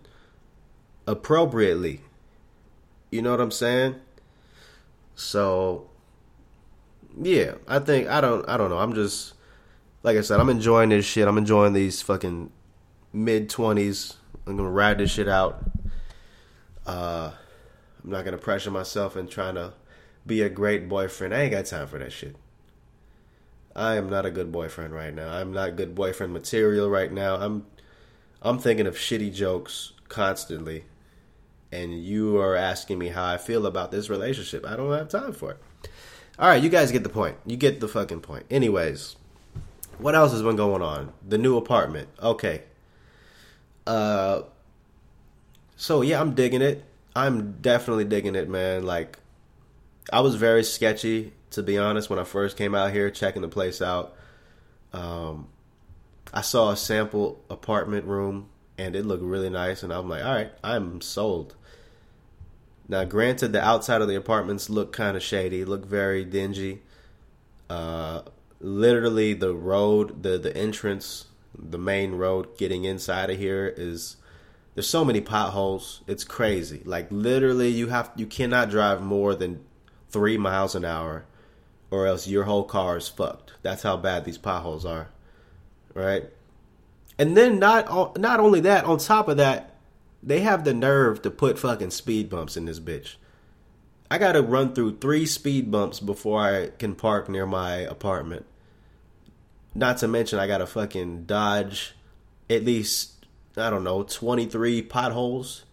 appropriately. 1.07 2.01
You 3.11 3.21
know 3.21 3.31
what 3.31 3.41
I'm 3.41 3.51
saying? 3.51 3.95
So 5.15 5.89
yeah, 7.21 7.55
I 7.67 7.79
think 7.79 8.07
I 8.07 8.21
don't 8.21 8.47
I 8.47 8.57
don't 8.57 8.69
know. 8.69 8.79
I'm 8.79 8.93
just 8.93 9.33
like 10.03 10.17
I 10.17 10.21
said, 10.21 10.39
I'm 10.39 10.49
enjoying 10.49 10.89
this 10.89 11.05
shit. 11.05 11.27
I'm 11.27 11.37
enjoying 11.37 11.73
these 11.73 12.01
fucking 12.01 12.51
mid 13.13 13.49
20s. 13.49 14.15
I'm 14.45 14.57
to 14.57 14.63
ride 14.63 14.97
this 14.97 15.11
shit 15.11 15.29
out. 15.29 15.63
Uh 16.85 17.31
I'm 18.03 18.09
not 18.09 18.25
to 18.25 18.37
pressure 18.37 18.71
myself 18.71 19.15
and 19.15 19.29
trying 19.29 19.55
to 19.55 19.73
be 20.25 20.41
a 20.41 20.49
great 20.49 20.89
boyfriend. 20.89 21.33
I 21.33 21.43
ain't 21.43 21.51
got 21.51 21.65
time 21.65 21.87
for 21.87 21.99
that 21.99 22.11
shit. 22.11 22.35
I 23.75 23.95
am 23.95 24.09
not 24.09 24.25
a 24.25 24.31
good 24.31 24.51
boyfriend 24.51 24.93
right 24.93 25.13
now. 25.13 25.29
I'm 25.29 25.53
not 25.53 25.75
good 25.75 25.95
boyfriend 25.95 26.33
material 26.33 26.89
right 26.89 27.11
now. 27.11 27.35
I'm 27.35 27.65
I'm 28.41 28.59
thinking 28.59 28.87
of 28.87 28.95
shitty 28.95 29.33
jokes 29.33 29.93
constantly. 30.09 30.85
And 31.73 32.03
you 32.03 32.37
are 32.37 32.55
asking 32.55 32.99
me 32.99 33.07
how 33.07 33.25
I 33.25 33.37
feel 33.37 33.65
about 33.65 33.91
this 33.91 34.09
relationship. 34.09 34.65
I 34.65 34.75
don't 34.75 34.91
have 34.91 35.09
time 35.09 35.33
for 35.33 35.51
it. 35.51 35.57
All 36.37 36.47
right, 36.47 36.61
you 36.61 36.69
guys 36.69 36.91
get 36.91 37.03
the 37.03 37.09
point. 37.09 37.37
You 37.45 37.57
get 37.57 37.79
the 37.79 37.87
fucking 37.87 38.21
point. 38.21 38.45
Anyways, 38.49 39.15
what 39.97 40.15
else 40.15 40.31
has 40.31 40.41
been 40.41 40.55
going 40.55 40.81
on? 40.81 41.13
The 41.27 41.37
new 41.37 41.57
apartment. 41.57 42.09
Okay. 42.21 42.63
Uh 43.87 44.43
so 45.75 46.01
yeah, 46.01 46.21
I'm 46.21 46.35
digging 46.35 46.61
it. 46.61 46.85
I'm 47.15 47.53
definitely 47.61 48.05
digging 48.05 48.35
it, 48.35 48.47
man. 48.49 48.85
Like 48.85 49.19
I 50.11 50.21
was 50.21 50.35
very 50.35 50.63
sketchy 50.63 51.33
to 51.51 51.63
be 51.63 51.77
honest 51.77 52.09
when 52.09 52.19
I 52.19 52.23
first 52.23 52.57
came 52.57 52.73
out 52.75 52.91
here 52.91 53.09
checking 53.09 53.41
the 53.41 53.47
place 53.47 53.81
out. 53.81 54.15
Um, 54.91 55.47
I 56.33 56.41
saw 56.41 56.71
a 56.71 56.77
sample 56.77 57.43
apartment 57.49 58.05
room 58.05 58.49
and 58.77 58.95
it 58.95 59.05
looked 59.05 59.23
really 59.23 59.51
nice, 59.51 59.83
and 59.83 59.93
I'm 59.93 60.09
like, 60.09 60.23
all 60.23 60.33
right, 60.33 60.51
I'm 60.63 60.99
sold. 61.01 61.55
Now, 62.87 63.05
granted, 63.05 63.53
the 63.53 63.63
outside 63.63 64.01
of 64.01 64.07
the 64.07 64.15
apartments 64.15 64.69
look 64.69 64.91
kind 64.91 65.15
of 65.15 65.23
shady, 65.23 65.63
look 65.63 65.85
very 65.85 66.25
dingy. 66.25 66.81
Uh, 67.69 68.23
literally, 68.59 69.33
the 69.33 69.53
road, 69.53 70.23
the 70.23 70.37
the 70.37 70.55
entrance, 70.55 71.25
the 71.57 71.77
main 71.77 72.13
road 72.13 72.57
getting 72.57 72.85
inside 72.85 73.29
of 73.29 73.37
here 73.37 73.73
is 73.75 74.17
there's 74.75 74.89
so 74.89 75.05
many 75.05 75.21
potholes. 75.21 76.01
It's 76.07 76.23
crazy. 76.23 76.81
Like 76.83 77.07
literally, 77.09 77.69
you 77.69 77.87
have 77.87 78.11
you 78.15 78.25
cannot 78.25 78.69
drive 78.69 79.01
more 79.01 79.33
than 79.33 79.63
three 80.09 80.37
miles 80.37 80.75
an 80.75 80.83
hour, 80.85 81.25
or 81.89 82.05
else 82.05 82.27
your 82.27 82.43
whole 82.43 82.63
car 82.63 82.97
is 82.97 83.07
fucked. 83.07 83.53
That's 83.61 83.83
how 83.83 83.97
bad 83.97 84.25
these 84.25 84.37
potholes 84.37 84.85
are, 84.85 85.09
right? 85.93 86.25
And 87.17 87.37
then 87.37 87.59
not 87.59 88.19
not 88.19 88.39
only 88.39 88.59
that, 88.61 88.85
on 88.85 88.97
top 88.97 89.27
of 89.27 89.37
that, 89.37 89.72
they 90.25 90.39
have 90.39 90.63
the 90.63 90.73
nerve 90.73 91.21
to 91.23 91.31
put 91.31 91.59
fucking 91.59 91.91
speed 91.91 92.29
bumps 92.29 92.55
in 92.55 92.65
this 92.65 92.79
bitch. 92.79 93.15
I 94.09 94.17
gotta 94.17 94.41
run 94.41 94.73
through 94.73 94.97
three 94.97 95.25
speed 95.25 95.71
bumps 95.71 95.99
before 95.99 96.41
I 96.41 96.69
can 96.77 96.95
park 96.95 97.27
near 97.29 97.45
my 97.45 97.77
apartment. 97.77 98.45
Not 99.75 99.97
to 99.97 100.07
mention, 100.07 100.39
I 100.39 100.47
gotta 100.47 100.67
fucking 100.67 101.25
dodge 101.25 101.95
at 102.49 102.63
least, 102.63 103.25
I 103.57 103.69
don't 103.69 103.83
know, 103.83 104.03
23 104.03 104.83
potholes 104.83 105.63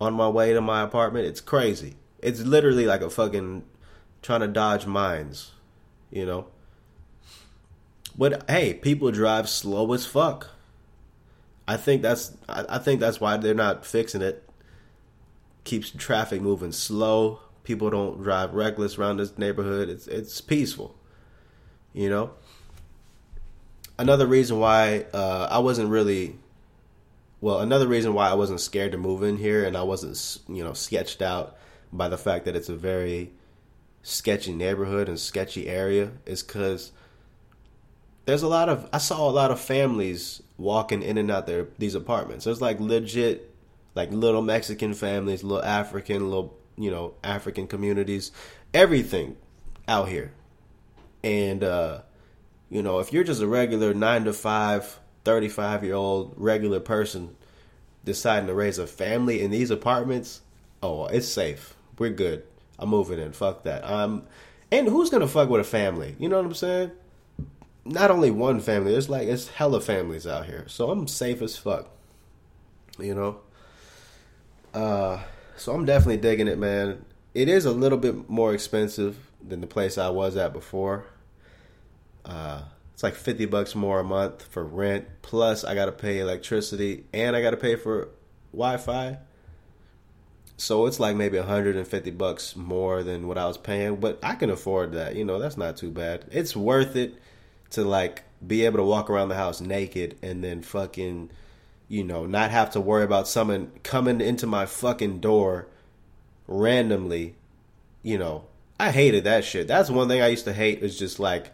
on 0.00 0.14
my 0.14 0.28
way 0.28 0.52
to 0.52 0.60
my 0.60 0.82
apartment. 0.82 1.26
It's 1.26 1.40
crazy. 1.40 1.96
It's 2.20 2.40
literally 2.40 2.86
like 2.86 3.02
a 3.02 3.10
fucking 3.10 3.64
trying 4.22 4.40
to 4.40 4.48
dodge 4.48 4.86
mines, 4.86 5.52
you 6.10 6.24
know? 6.24 6.46
But 8.16 8.48
hey, 8.48 8.74
people 8.74 9.10
drive 9.10 9.48
slow 9.48 9.92
as 9.92 10.06
fuck. 10.06 10.50
I 11.66 11.76
think 11.76 12.02
that's 12.02 12.36
I, 12.48 12.78
think 12.78 13.00
that's 13.00 13.20
why 13.20 13.36
they're 13.36 13.54
not 13.54 13.86
fixing 13.86 14.22
it. 14.22 14.48
Keeps 15.64 15.90
traffic 15.90 16.42
moving 16.42 16.72
slow. 16.72 17.40
People 17.62 17.88
don't 17.88 18.22
drive 18.22 18.52
reckless 18.52 18.98
around 18.98 19.16
this 19.16 19.38
neighborhood. 19.38 19.88
It's 19.88 20.06
it's 20.06 20.40
peaceful. 20.40 20.94
You 21.92 22.10
know? 22.10 22.30
Another 23.98 24.26
reason 24.26 24.58
why 24.58 25.06
uh, 25.14 25.48
I 25.50 25.58
wasn't 25.58 25.88
really 25.88 26.36
well, 27.40 27.60
another 27.60 27.86
reason 27.86 28.14
why 28.14 28.30
I 28.30 28.34
wasn't 28.34 28.60
scared 28.60 28.92
to 28.92 28.98
move 28.98 29.22
in 29.22 29.36
here 29.36 29.66
and 29.66 29.76
I 29.76 29.82
wasn't, 29.82 30.38
you 30.48 30.64
know, 30.64 30.72
sketched 30.72 31.20
out 31.20 31.58
by 31.92 32.08
the 32.08 32.16
fact 32.16 32.46
that 32.46 32.56
it's 32.56 32.70
a 32.70 32.74
very 32.74 33.32
sketchy 34.02 34.52
neighborhood 34.52 35.08
and 35.08 35.20
sketchy 35.20 35.68
area 35.68 36.12
is 36.24 36.42
because 36.42 36.92
there's 38.24 38.42
a 38.42 38.48
lot 38.48 38.68
of 38.68 38.88
I 38.92 38.98
saw 38.98 39.28
a 39.28 39.30
lot 39.30 39.50
of 39.50 39.60
families 39.60 40.42
walking 40.56 41.02
in 41.02 41.18
and 41.18 41.30
out 41.30 41.46
there 41.46 41.68
these 41.78 41.94
apartments. 41.94 42.44
There's 42.44 42.60
like 42.60 42.80
legit 42.80 43.50
like 43.94 44.10
little 44.10 44.42
Mexican 44.42 44.94
families, 44.94 45.42
little 45.42 45.64
African, 45.64 46.24
little 46.24 46.56
you 46.76 46.90
know 46.90 47.14
African 47.22 47.66
communities, 47.66 48.32
everything 48.72 49.36
out 49.88 50.08
here. 50.08 50.32
And 51.22 51.64
uh, 51.64 52.02
you 52.70 52.82
know, 52.82 52.98
if 52.98 53.12
you're 53.12 53.24
just 53.24 53.42
a 53.42 53.46
regular 53.46 53.94
9 53.94 54.24
to 54.24 54.32
5 54.32 55.00
35 55.24 55.84
year 55.84 55.94
old 55.94 56.34
regular 56.36 56.80
person 56.80 57.34
deciding 58.04 58.46
to 58.46 58.54
raise 58.54 58.78
a 58.78 58.86
family 58.86 59.40
in 59.40 59.50
these 59.50 59.70
apartments, 59.70 60.42
oh, 60.82 61.06
it's 61.06 61.28
safe 61.28 61.74
we're 61.98 62.10
good. 62.10 62.44
I'm 62.78 62.88
moving 62.88 63.18
in. 63.18 63.32
Fuck 63.32 63.64
that. 63.64 63.84
Um, 63.84 64.24
and 64.70 64.88
who's 64.88 65.10
gonna 65.10 65.28
fuck 65.28 65.48
with 65.48 65.60
a 65.60 65.64
family? 65.64 66.16
You 66.18 66.28
know 66.28 66.36
what 66.36 66.46
I'm 66.46 66.54
saying? 66.54 66.90
Not 67.84 68.10
only 68.10 68.30
one 68.30 68.60
family. 68.60 68.92
There's 68.92 69.10
like 69.10 69.28
it's 69.28 69.48
hella 69.48 69.80
families 69.80 70.26
out 70.26 70.46
here, 70.46 70.64
so 70.68 70.90
I'm 70.90 71.06
safe 71.06 71.42
as 71.42 71.56
fuck. 71.56 71.88
You 72.98 73.14
know. 73.14 73.40
Uh, 74.72 75.22
so 75.56 75.72
I'm 75.72 75.84
definitely 75.84 76.16
digging 76.16 76.48
it, 76.48 76.58
man. 76.58 77.04
It 77.32 77.48
is 77.48 77.64
a 77.64 77.72
little 77.72 77.98
bit 77.98 78.28
more 78.28 78.54
expensive 78.54 79.18
than 79.46 79.60
the 79.60 79.66
place 79.66 79.98
I 79.98 80.08
was 80.08 80.36
at 80.36 80.52
before. 80.52 81.06
Uh, 82.24 82.62
it's 82.92 83.02
like 83.02 83.14
50 83.14 83.46
bucks 83.46 83.74
more 83.74 84.00
a 84.00 84.04
month 84.04 84.42
for 84.42 84.64
rent. 84.64 85.06
Plus, 85.22 85.64
I 85.64 85.74
got 85.74 85.86
to 85.86 85.92
pay 85.92 86.20
electricity 86.20 87.04
and 87.12 87.36
I 87.36 87.42
got 87.42 87.50
to 87.50 87.56
pay 87.56 87.76
for 87.76 88.08
Wi 88.52 88.76
Fi. 88.78 89.18
So 90.56 90.86
it's 90.86 91.00
like 91.00 91.16
maybe 91.16 91.36
150 91.38 92.10
bucks 92.12 92.54
more 92.54 93.02
than 93.02 93.26
what 93.26 93.36
I 93.36 93.46
was 93.46 93.58
paying, 93.58 93.96
but 93.96 94.20
I 94.22 94.36
can 94.36 94.50
afford 94.50 94.92
that. 94.92 95.16
You 95.16 95.24
know, 95.24 95.40
that's 95.40 95.56
not 95.56 95.76
too 95.76 95.90
bad. 95.90 96.26
It's 96.30 96.54
worth 96.54 96.94
it 96.94 97.20
to 97.74 97.84
like 97.84 98.24
be 98.46 98.64
able 98.64 98.78
to 98.78 98.84
walk 98.84 99.08
around 99.08 99.28
the 99.28 99.36
house 99.36 99.60
naked 99.60 100.16
and 100.22 100.42
then 100.42 100.62
fucking 100.62 101.30
you 101.88 102.02
know, 102.02 102.26
not 102.26 102.50
have 102.50 102.70
to 102.70 102.80
worry 102.80 103.04
about 103.04 103.28
someone 103.28 103.70
coming 103.82 104.20
into 104.20 104.46
my 104.46 104.66
fucking 104.66 105.20
door 105.20 105.66
randomly. 106.46 107.34
You 108.02 108.18
know, 108.18 108.44
I 108.78 108.90
hated 108.90 109.24
that 109.24 109.44
shit. 109.44 109.68
That's 109.68 109.90
one 109.90 110.08
thing 110.08 110.22
I 110.22 110.28
used 110.28 110.44
to 110.46 110.52
hate 110.52 110.82
is 110.82 110.98
just 110.98 111.20
like 111.20 111.52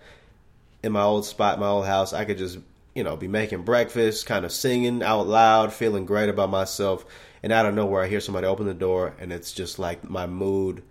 in 0.82 0.92
my 0.92 1.02
old 1.02 1.26
spot, 1.26 1.60
my 1.60 1.66
old 1.66 1.86
house, 1.86 2.12
I 2.12 2.24
could 2.24 2.38
just, 2.38 2.58
you 2.94 3.04
know, 3.04 3.16
be 3.16 3.28
making 3.28 3.62
breakfast, 3.62 4.26
kind 4.26 4.44
of 4.44 4.52
singing 4.52 5.02
out 5.02 5.26
loud, 5.26 5.72
feeling 5.72 6.06
great 6.06 6.28
about 6.28 6.50
myself 6.50 7.04
and 7.42 7.52
out 7.52 7.66
of 7.66 7.74
nowhere 7.74 8.04
I 8.04 8.08
hear 8.08 8.20
somebody 8.20 8.46
open 8.46 8.66
the 8.66 8.74
door 8.74 9.14
and 9.18 9.32
it's 9.32 9.52
just 9.52 9.78
like 9.78 10.08
my 10.08 10.26
mood 10.26 10.82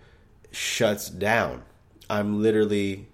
shuts 0.51 1.09
down. 1.09 1.63
I'm 2.09 2.41
literally 2.41 3.07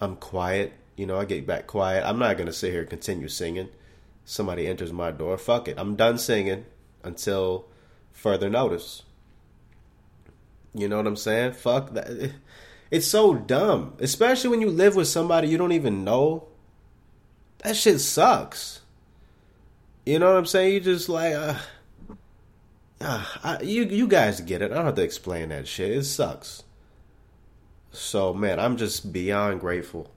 I'm 0.00 0.16
quiet, 0.16 0.72
you 1.02 1.06
know, 1.06 1.18
I 1.18 1.24
get 1.24 1.48
back 1.48 1.66
quiet. 1.66 2.04
I'm 2.06 2.20
not 2.20 2.36
to 2.36 2.52
sit 2.52 2.70
here 2.70 2.82
and 2.82 2.88
continue 2.88 3.26
singing. 3.26 3.70
Somebody 4.24 4.68
enters 4.68 4.92
my 4.92 5.10
door, 5.10 5.36
fuck 5.36 5.66
it. 5.66 5.76
I'm 5.76 5.96
done 5.96 6.16
singing 6.16 6.64
until 7.02 7.66
further 8.12 8.48
notice. 8.48 9.02
You 10.72 10.86
know 10.86 10.98
what 10.98 11.08
I'm 11.08 11.16
saying? 11.16 11.54
Fuck 11.54 11.94
that. 11.94 12.30
It's 12.92 13.06
so 13.06 13.34
dumb, 13.34 13.94
especially 14.00 14.50
when 14.50 14.60
you 14.60 14.68
live 14.68 14.94
with 14.94 15.08
somebody 15.08 15.48
you 15.48 15.56
don't 15.56 15.72
even 15.72 16.04
know. 16.04 16.46
That 17.64 17.74
shit 17.74 18.00
sucks. 18.00 18.82
You 20.04 20.18
know 20.18 20.28
what 20.28 20.36
I'm 20.36 20.44
saying? 20.44 20.74
You 20.74 20.80
just 20.80 21.08
like, 21.08 21.32
uh, 21.32 21.56
uh, 23.00 23.24
I, 23.42 23.62
you 23.62 23.84
you 23.84 24.06
guys 24.06 24.42
get 24.42 24.60
it. 24.60 24.70
I 24.70 24.74
don't 24.74 24.84
have 24.84 24.94
to 24.96 25.02
explain 25.02 25.48
that 25.48 25.66
shit. 25.66 25.90
It 25.90 26.04
sucks. 26.04 26.64
So 27.92 28.34
man, 28.34 28.60
I'm 28.60 28.76
just 28.76 29.10
beyond 29.10 29.60
grateful. 29.60 30.10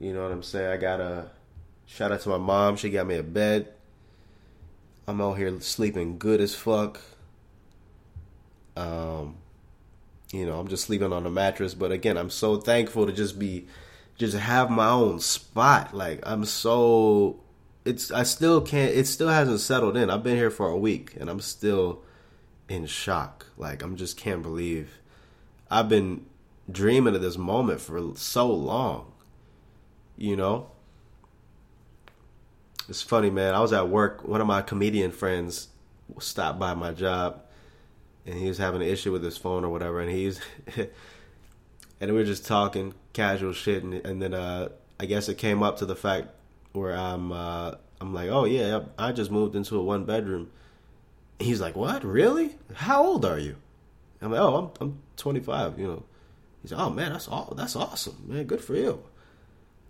You 0.00 0.14
know 0.14 0.22
what 0.22 0.32
I'm 0.32 0.42
saying? 0.42 0.72
I 0.72 0.78
got 0.78 1.00
a 1.00 1.30
shout 1.84 2.10
out 2.10 2.22
to 2.22 2.30
my 2.30 2.38
mom. 2.38 2.76
She 2.76 2.88
got 2.88 3.06
me 3.06 3.16
a 3.16 3.22
bed. 3.22 3.68
I'm 5.06 5.20
out 5.20 5.34
here 5.34 5.60
sleeping 5.60 6.16
good 6.18 6.40
as 6.40 6.54
fuck. 6.54 7.00
Um, 8.76 9.36
you 10.32 10.46
know, 10.46 10.58
I'm 10.58 10.68
just 10.68 10.84
sleeping 10.84 11.12
on 11.12 11.26
a 11.26 11.30
mattress. 11.30 11.74
But 11.74 11.92
again, 11.92 12.16
I'm 12.16 12.30
so 12.30 12.56
thankful 12.56 13.06
to 13.06 13.12
just 13.12 13.38
be, 13.38 13.66
just 14.16 14.34
have 14.34 14.70
my 14.70 14.88
own 14.88 15.20
spot. 15.20 15.94
Like 15.94 16.20
I'm 16.22 16.46
so, 16.46 17.38
it's 17.84 18.10
I 18.10 18.22
still 18.22 18.62
can't. 18.62 18.94
It 18.94 19.06
still 19.06 19.28
hasn't 19.28 19.60
settled 19.60 19.98
in. 19.98 20.08
I've 20.08 20.22
been 20.22 20.36
here 20.36 20.50
for 20.50 20.68
a 20.68 20.78
week 20.78 21.14
and 21.20 21.28
I'm 21.28 21.40
still 21.40 22.02
in 22.70 22.86
shock. 22.86 23.48
Like 23.58 23.82
I'm 23.82 23.96
just 23.96 24.16
can't 24.16 24.42
believe. 24.42 24.98
I've 25.70 25.90
been 25.90 26.24
dreaming 26.72 27.14
of 27.14 27.20
this 27.20 27.36
moment 27.36 27.82
for 27.82 28.12
so 28.16 28.50
long. 28.50 29.12
You 30.20 30.36
know. 30.36 30.70
It's 32.88 33.02
funny, 33.02 33.30
man. 33.30 33.54
I 33.54 33.60
was 33.60 33.72
at 33.72 33.88
work. 33.88 34.26
One 34.26 34.40
of 34.40 34.46
my 34.46 34.62
comedian 34.62 35.10
friends 35.10 35.68
stopped 36.18 36.60
by 36.60 36.74
my 36.74 36.92
job 36.92 37.42
and 38.26 38.38
he 38.38 38.48
was 38.48 38.58
having 38.58 38.82
an 38.82 38.88
issue 38.88 39.12
with 39.12 39.22
his 39.22 39.36
phone 39.36 39.64
or 39.64 39.70
whatever, 39.70 40.00
and 40.00 40.10
he's 40.10 40.40
and 40.76 40.90
we 42.00 42.12
were 42.12 42.24
just 42.24 42.46
talking 42.46 42.94
casual 43.12 43.52
shit, 43.52 43.82
and, 43.82 43.94
and 43.94 44.22
then 44.22 44.34
uh, 44.34 44.68
I 44.98 45.06
guess 45.06 45.28
it 45.28 45.38
came 45.38 45.62
up 45.62 45.78
to 45.78 45.86
the 45.86 45.96
fact 45.96 46.28
where 46.72 46.94
I'm 46.94 47.32
uh, 47.32 47.74
I'm 48.00 48.14
like, 48.14 48.30
oh 48.30 48.44
yeah, 48.44 48.80
I 48.98 49.12
just 49.12 49.30
moved 49.30 49.56
into 49.56 49.76
a 49.76 49.82
one 49.82 50.04
bedroom. 50.04 50.50
He's 51.38 51.60
like, 51.60 51.74
what? 51.74 52.04
Really? 52.04 52.56
How 52.74 53.04
old 53.04 53.24
are 53.24 53.38
you? 53.38 53.56
I'm 54.20 54.32
like, 54.32 54.40
oh, 54.40 54.72
I'm 54.80 54.88
I'm 54.88 54.98
25. 55.16 55.78
You 55.78 55.86
know. 55.86 56.02
He's 56.62 56.72
like, 56.72 56.80
oh 56.80 56.90
man, 56.90 57.12
that's 57.12 57.28
all. 57.28 57.54
That's 57.56 57.76
awesome, 57.76 58.16
man. 58.26 58.44
Good 58.44 58.62
for 58.62 58.74
you. 58.74 59.02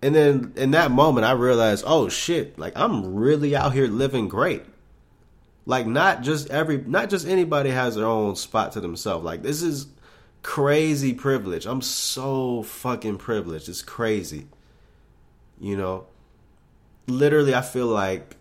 And 0.02 0.14
then 0.14 0.52
in 0.56 0.70
that 0.70 0.90
moment, 0.90 1.26
I 1.26 1.32
realized, 1.32 1.84
oh 1.86 2.08
shit, 2.08 2.58
like 2.58 2.72
I'm 2.76 3.14
really 3.14 3.54
out 3.54 3.72
here 3.72 3.86
living 3.86 4.28
great. 4.28 4.64
Like 5.66 5.86
not 5.86 6.22
just 6.22 6.48
every 6.48 6.78
not 6.78 7.10
just 7.10 7.26
anybody 7.26 7.70
has 7.70 7.94
their 7.96 8.06
own 8.06 8.34
spot 8.36 8.72
to 8.72 8.80
themselves. 8.80 9.24
Like 9.24 9.42
this 9.42 9.62
is 9.62 9.88
crazy 10.42 11.12
privilege. 11.12 11.66
I'm 11.66 11.82
so 11.82 12.62
fucking 12.62 13.18
privileged. 13.18 13.68
It's 13.68 13.82
crazy. 13.82 14.48
You 15.60 15.76
know, 15.76 16.06
literally 17.06 17.54
I 17.54 17.60
feel 17.60 17.86
like 17.86 18.36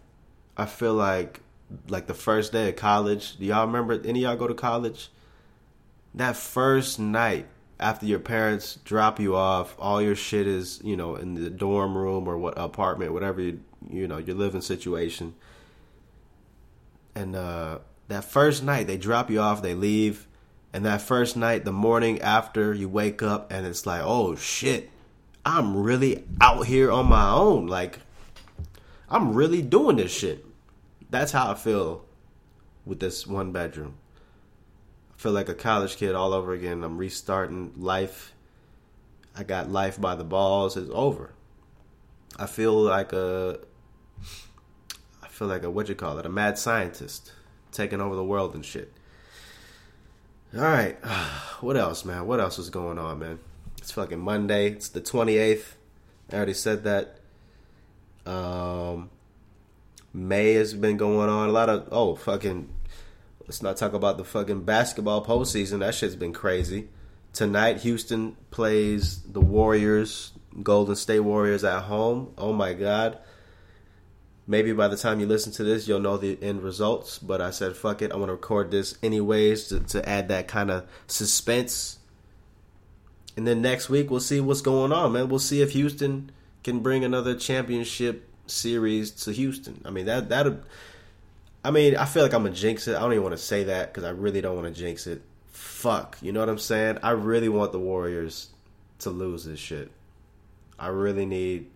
I 0.55 0.65
feel 0.65 0.93
like 0.93 1.41
like 1.89 2.07
the 2.07 2.13
first 2.13 2.53
day 2.53 2.69
of 2.69 2.77
college. 2.77 3.37
Do 3.37 3.45
y'all 3.45 3.67
remember 3.67 4.01
any 4.05 4.21
y'all 4.21 4.37
go 4.37 4.47
to 4.47 4.53
college? 4.53 5.09
That 6.15 6.35
first 6.35 6.99
night 6.99 7.47
after 7.79 8.05
your 8.05 8.19
parents 8.19 8.77
drop 8.83 9.19
you 9.19 9.35
off, 9.35 9.75
all 9.79 10.01
your 10.01 10.15
shit 10.15 10.47
is, 10.47 10.81
you 10.83 10.97
know, 10.97 11.15
in 11.15 11.35
the 11.35 11.49
dorm 11.49 11.97
room 11.97 12.27
or 12.27 12.37
what 12.37 12.57
apartment, 12.57 13.13
whatever 13.13 13.41
you 13.41 13.61
you 13.89 14.07
know, 14.07 14.17
your 14.17 14.35
living 14.35 14.61
situation 14.61 15.33
and 17.19 17.35
uh, 17.35 17.79
that 18.07 18.23
first 18.23 18.63
night 18.63 18.87
they 18.87 18.97
drop 18.97 19.29
you 19.29 19.39
off, 19.41 19.61
they 19.61 19.73
leave, 19.73 20.27
and 20.71 20.85
that 20.85 21.01
first 21.01 21.35
night, 21.35 21.65
the 21.65 21.71
morning 21.71 22.21
after, 22.21 22.73
you 22.73 22.87
wake 22.87 23.21
up 23.21 23.51
and 23.51 23.65
it's 23.65 23.85
like, 23.85 24.01
oh 24.03 24.35
shit, 24.35 24.89
I'm 25.45 25.75
really 25.75 26.23
out 26.39 26.67
here 26.67 26.91
on 26.91 27.07
my 27.07 27.29
own. 27.29 27.67
Like, 27.67 27.99
I'm 29.09 29.33
really 29.33 29.61
doing 29.61 29.97
this 29.97 30.11
shit. 30.11 30.45
That's 31.09 31.31
how 31.31 31.51
I 31.51 31.55
feel 31.55 32.05
with 32.85 32.99
this 32.99 33.25
one 33.25 33.51
bedroom. 33.51 33.95
Feel 35.19 35.33
like 35.33 35.49
a 35.49 35.53
college 35.53 35.97
kid 35.97 36.15
all 36.15 36.33
over 36.33 36.53
again. 36.53 36.81
I'm 36.81 36.97
restarting 36.97 37.73
life. 37.75 38.31
I 39.35 39.43
got 39.43 39.69
life 39.69 39.99
by 39.99 40.15
the 40.15 40.23
balls. 40.23 40.77
It's 40.77 40.89
over. 40.93 41.33
I 42.37 42.45
feel 42.45 42.73
like 42.73 43.11
a 43.11 43.59
I 45.21 45.27
feel 45.27 45.49
like 45.49 45.63
a 45.63 45.69
what 45.69 45.89
you 45.89 45.95
call 45.95 46.19
it, 46.19 46.25
a 46.25 46.29
mad 46.29 46.57
scientist 46.57 47.33
taking 47.73 47.99
over 47.99 48.15
the 48.15 48.23
world 48.23 48.55
and 48.55 48.65
shit. 48.65 48.93
All 50.55 50.61
right, 50.61 50.95
what 51.59 51.75
else, 51.75 52.05
man? 52.05 52.25
What 52.25 52.39
else 52.39 52.57
is 52.57 52.69
going 52.69 52.97
on, 52.97 53.19
man? 53.19 53.39
It's 53.77 53.91
fucking 53.91 54.21
Monday. 54.21 54.67
It's 54.69 54.87
the 54.87 55.01
twenty 55.01 55.35
eighth. 55.35 55.75
I 56.31 56.37
already 56.37 56.53
said 56.53 56.85
that. 56.85 57.19
Um, 58.25 59.09
May 60.13 60.53
has 60.53 60.73
been 60.73 60.95
going 60.95 61.27
on. 61.27 61.49
A 61.49 61.51
lot 61.51 61.67
of 61.67 61.89
oh 61.91 62.15
fucking. 62.15 62.69
Let's 63.49 63.63
not 63.63 63.77
talk 63.77 63.93
about 63.93 64.19
the 64.19 64.23
fucking 64.23 64.61
basketball 64.61 65.25
postseason. 65.25 65.79
That 65.79 65.95
shit's 65.95 66.15
been 66.15 66.33
crazy. 66.33 66.87
Tonight, 67.33 67.77
Houston 67.77 68.37
plays 68.51 69.23
the 69.23 69.41
Warriors, 69.41 70.33
Golden 70.61 70.95
State 70.95 71.21
Warriors 71.21 71.63
at 71.63 71.81
home. 71.81 72.31
Oh 72.37 72.53
my 72.53 72.73
god. 72.73 73.17
Maybe 74.45 74.71
by 74.71 74.87
the 74.87 74.97
time 74.97 75.19
you 75.19 75.25
listen 75.25 75.51
to 75.53 75.63
this, 75.63 75.87
you'll 75.87 75.99
know 75.99 76.15
the 76.15 76.37
end 76.43 76.61
results. 76.61 77.17
But 77.17 77.41
I 77.41 77.49
said, 77.49 77.75
fuck 77.75 78.03
it. 78.03 78.11
I'm 78.11 78.19
going 78.19 78.27
to 78.27 78.33
record 78.33 78.69
this 78.69 78.99
anyways 79.01 79.69
to, 79.69 79.79
to 79.79 80.07
add 80.07 80.27
that 80.27 80.47
kind 80.47 80.69
of 80.69 80.87
suspense. 81.07 81.97
And 83.35 83.47
then 83.47 83.63
next 83.63 83.89
week, 83.89 84.11
we'll 84.11 84.19
see 84.19 84.39
what's 84.39 84.61
going 84.61 84.91
on, 84.91 85.13
man. 85.13 85.27
We'll 85.27 85.39
see 85.39 85.63
if 85.63 85.71
Houston 85.71 86.29
can 86.63 86.81
bring 86.81 87.03
another 87.03 87.33
championship 87.33 88.29
series 88.45 89.09
to 89.23 89.31
Houston. 89.31 89.81
I 89.85 89.89
mean, 89.89 90.05
that, 90.05 90.29
that, 90.29 90.45
I 91.63 91.71
mean, 91.71 91.95
I 91.95 92.05
feel 92.05 92.23
like 92.23 92.33
I'm 92.33 92.45
to 92.45 92.49
jinx 92.49 92.87
it. 92.87 92.95
I 92.95 92.99
don't 92.99 93.11
even 93.11 93.23
want 93.23 93.35
to 93.35 93.41
say 93.41 93.65
that 93.65 93.93
because 93.93 94.05
I 94.05 94.11
really 94.11 94.41
don't 94.41 94.55
want 94.55 94.73
to 94.73 94.79
jinx 94.79 95.07
it. 95.07 95.21
Fuck. 95.51 96.17
You 96.21 96.31
know 96.31 96.39
what 96.39 96.49
I'm 96.49 96.57
saying? 96.57 96.99
I 97.03 97.11
really 97.11 97.49
want 97.49 97.71
the 97.71 97.79
Warriors 97.79 98.49
to 98.99 99.09
lose 99.09 99.45
this 99.45 99.59
shit. 99.59 99.91
I 100.77 100.87
really 100.87 101.25
need. 101.25 101.67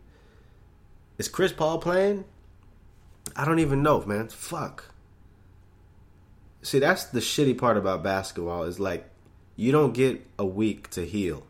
Is 1.17 1.27
Chris 1.27 1.51
Paul 1.51 1.79
playing? 1.79 2.23
I 3.35 3.45
don't 3.45 3.59
even 3.59 3.83
know, 3.83 4.03
man. 4.05 4.29
Fuck. 4.29 4.93
See, 6.61 6.79
that's 6.79 7.05
the 7.05 7.19
shitty 7.19 7.57
part 7.57 7.77
about 7.77 8.03
basketball 8.03 8.63
is 8.63 8.79
like 8.79 9.09
you 9.55 9.71
don't 9.71 9.93
get 9.93 10.25
a 10.39 10.45
week 10.45 10.89
to 10.91 11.05
heal. 11.05 11.43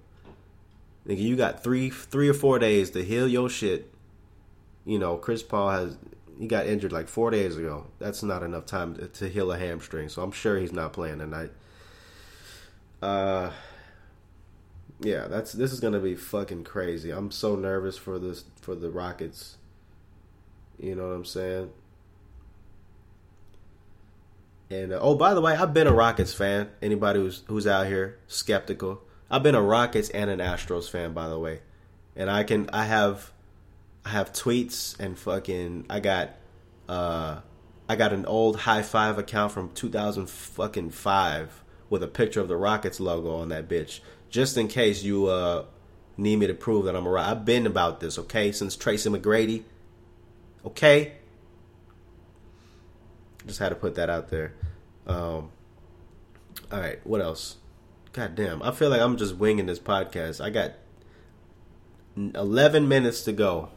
Nigga, 1.08 1.20
you 1.20 1.36
got 1.36 1.64
three 1.64 1.90
three 1.90 2.30
or 2.30 2.34
four 2.34 2.58
days 2.58 2.90
to 2.92 3.04
heal 3.04 3.28
your 3.28 3.50
shit. 3.50 3.94
You 4.86 4.98
know, 4.98 5.18
Chris 5.18 5.44
Paul 5.44 5.70
has 5.70 5.98
he 6.44 6.48
got 6.50 6.68
injured 6.68 6.92
like 6.92 7.08
four 7.08 7.32
days 7.32 7.56
ago. 7.56 7.86
That's 8.00 8.22
not 8.22 8.44
enough 8.44 8.66
time 8.66 8.96
to, 8.96 9.08
to 9.08 9.30
heal 9.30 9.50
a 9.54 9.58
hamstring, 9.58 10.10
so 10.10 10.22
I'm 10.22 10.34
sure 10.34 10.58
he's 10.58 10.74
not 10.74 10.92
playing 10.92 11.20
tonight. 11.20 11.52
Uh 13.02 13.52
yeah, 15.00 15.28
that's 15.30 15.54
this 15.54 15.72
is 15.72 15.80
gonna 15.80 16.02
be 16.02 16.16
fucking 16.16 16.66
crazy. 16.66 17.12
I'm 17.12 17.32
so 17.32 17.56
nervous 17.56 17.98
for 17.98 18.20
this 18.20 18.44
for 18.60 18.76
the 18.76 18.90
Rockets. 18.90 19.56
You 20.78 20.96
know 20.96 21.08
what 21.08 21.16
I'm 21.16 21.24
saying? 21.24 21.72
And 24.70 24.92
uh, 24.92 25.00
oh, 25.02 25.16
by 25.16 25.34
the 25.34 25.40
way, 25.40 25.56
I've 25.56 25.74
been 25.74 25.88
a 25.88 25.94
Rockets 25.94 26.34
fan. 26.34 26.72
Anybody 26.82 27.22
who's 27.22 27.44
who's 27.48 27.66
out 27.66 27.88
here 27.88 28.20
skeptical, 28.28 29.02
I've 29.32 29.44
been 29.44 29.56
a 29.56 29.62
Rockets 29.62 30.10
and 30.10 30.30
an 30.30 30.40
Astros 30.40 30.92
fan, 30.92 31.14
by 31.14 31.30
the 31.30 31.40
way. 31.40 31.62
And 32.18 32.30
I 32.30 32.44
can 32.44 32.70
I 32.74 32.84
have 32.84 33.32
I 34.06 34.10
have 34.10 34.34
tweets 34.34 35.00
and 35.00 35.18
fucking 35.18 35.86
I 35.90 36.00
got 36.00 36.32
uh 36.90 37.40
I 37.88 37.96
got 37.96 38.14
an 38.14 38.26
old 38.26 38.58
high 38.62 38.82
five 38.82 39.18
account 39.18 39.52
from 39.52 39.70
2000 39.72 40.30
fucking 40.30 40.92
five 40.92 41.64
with 41.90 42.04
a 42.04 42.08
picture 42.08 42.42
of 42.42 42.48
the 42.48 42.58
Rockets 42.58 43.00
logo 43.00 43.36
on 43.36 43.50
that 43.50 43.68
bitch, 43.68 44.00
just 44.30 44.58
in 44.58 44.68
case 44.68 45.04
you 45.04 45.28
uh 45.28 45.66
need 46.18 46.38
me 46.38 46.48
to 46.48 46.54
prove 46.54 46.86
that 46.86 46.96
I'm 46.96 47.08
right. 47.08 47.28
I've 47.28 47.46
been 47.46 47.66
about 47.66 48.00
this, 48.00 48.20
okay, 48.20 48.52
since 48.52 48.76
Tracy 48.76 49.10
McGrady 49.10 49.64
Okay? 50.66 51.14
Just 53.46 53.60
had 53.60 53.70
to 53.70 53.76
put 53.76 53.96
that 53.96 54.10
out 54.10 54.30
there. 54.30 54.54
Um, 55.06 55.52
all 56.72 56.80
right, 56.80 57.06
what 57.06 57.22
else? 57.22 57.58
God 58.14 58.36
damn, 58.36 58.62
I 58.62 58.72
feel 58.72 58.90
like 58.90 59.02
I'm 59.02 59.18
just 59.18 59.36
winging 59.36 59.66
this 59.66 59.80
podcast. 59.80 60.44
I 60.44 60.50
got 60.50 60.74
11 62.16 62.88
minutes 62.88 63.24
to 63.24 63.34
go. 63.34 63.70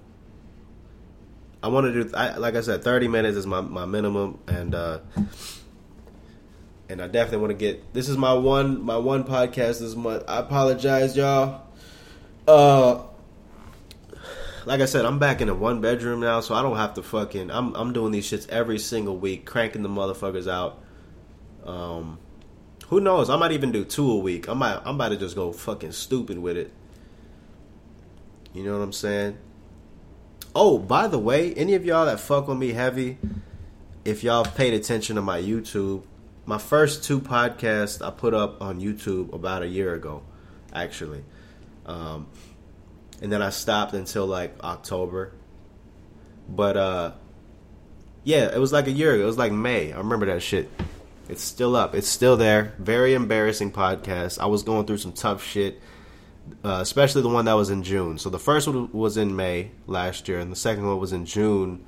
I 1.67 1.69
want 1.69 1.93
to 1.93 2.05
do, 2.05 2.15
I, 2.15 2.37
like 2.37 2.55
I 2.55 2.61
said, 2.61 2.85
30 2.85 3.09
minutes 3.09 3.37
is 3.37 3.45
my, 3.45 3.61
my 3.61 3.87
minimum, 3.87 4.39
and 4.47 4.73
uh, 4.73 5.01
and 6.89 7.03
I 7.03 7.09
definitely 7.09 7.39
want 7.39 7.51
to 7.51 7.57
get. 7.57 7.93
This 7.93 8.09
is 8.09 8.17
my 8.17 8.33
one 8.35 8.85
my 8.85 8.97
one 8.97 9.25
podcast 9.25 9.81
this 9.81 9.97
month. 9.97 10.23
I 10.29 10.39
apologize, 10.39 11.17
y'all. 11.17 11.63
Uh, 12.47 13.03
like 14.65 14.81
I 14.81 14.85
said, 14.85 15.05
I'm 15.07 15.19
back 15.19 15.41
in 15.41 15.49
a 15.49 15.55
one 15.57 15.81
bedroom 15.81 16.21
now, 16.21 16.39
so 16.39 16.55
I 16.55 16.63
don't 16.63 16.77
have 16.77 16.95
to 16.95 17.03
fucking. 17.03 17.51
I'm 17.51 17.75
I'm 17.75 17.93
doing 17.93 18.13
these 18.13 18.31
shits 18.31 18.49
every 18.49 18.79
single 18.79 19.17
week, 19.17 19.45
cranking 19.45 19.83
the 19.83 19.89
motherfuckers 19.89 20.47
out. 20.47 20.81
Um, 21.65 22.21
Who 22.91 23.01
knows? 23.01 23.29
I 23.29 23.37
might 23.37 23.51
even 23.51 23.73
do 23.73 23.85
two 23.85 24.09
a 24.09 24.19
week. 24.19 24.49
I 24.49 24.55
might. 24.55 24.81
I'm 24.85 24.95
about 24.95 25.09
to 25.09 25.17
just 25.17 25.35
go 25.35 25.51
fucking 25.51 25.91
stupid 25.91 26.39
with 26.39 26.57
it. 26.57 26.73
You 28.55 28.63
know 28.63 28.79
what 28.79 28.85
I'm 28.85 28.93
saying? 28.93 29.39
Oh, 30.59 30.79
by 30.79 31.07
the 31.07 31.19
way, 31.19 31.53
any 31.53 31.75
of 31.75 31.85
y'all 31.85 32.07
that 32.07 32.19
fuck 32.19 32.49
with 32.49 32.57
me 32.57 32.73
heavy, 32.73 33.19
if 34.07 34.25
y'all 34.25 34.43
paid 34.43 34.73
attention 34.73 35.17
to 35.17 35.21
my 35.21 35.39
YouTube, 35.39 36.03
my 36.47 36.57
first 36.57 37.05
two 37.05 37.21
podcasts 37.21 38.03
I 38.03 38.11
put 38.11 38.33
up 38.33 38.63
on 38.63 38.81
YouTube 38.81 39.35
about 39.35 39.63
a 39.63 39.67
year 39.67 39.93
ago, 39.93 40.23
actually. 40.73 41.23
Um, 41.85 42.29
and 43.21 43.31
then 43.31 43.43
I 43.43 43.51
stopped 43.51 43.93
until 43.93 44.25
like 44.25 44.65
October. 44.65 45.35
But 46.49 46.79
uh 46.79 47.13
yeah, 48.25 48.51
it 48.51 48.59
was 48.59 48.73
like 48.73 48.87
a 48.87 48.93
year 48.93 49.13
ago. 49.13 49.25
It 49.25 49.27
was 49.27 49.37
like 49.37 49.53
May. 49.53 49.93
I 49.93 49.99
remember 49.99 50.25
that 50.25 50.43
shit. 50.43 50.71
It's 51.29 51.43
still 51.43 51.77
up. 51.77 51.95
It's 51.95 52.09
still 52.09 52.39
there. 52.39 52.73
Very 52.79 53.13
embarrassing 53.13 53.73
podcast. 53.73 54.39
I 54.39 54.47
was 54.47 54.63
going 54.63 54.87
through 54.87 54.99
some 54.99 55.13
tough 55.13 55.45
shit, 55.45 55.83
uh, 56.65 56.79
especially 56.81 57.23
the 57.23 57.29
one 57.29 57.45
that 57.45 57.55
was 57.55 57.71
in 57.71 57.83
June. 57.83 58.19
So 58.19 58.31
the 58.31 58.39
first 58.39 58.67
one 58.67 58.91
was 58.93 59.17
in 59.17 59.37
May 59.37 59.71
last 59.87 60.29
year, 60.29 60.39
and 60.39 60.51
the 60.51 60.57
second 60.57 60.87
one 60.87 60.99
was 60.99 61.13
in 61.13 61.27
June. 61.27 61.85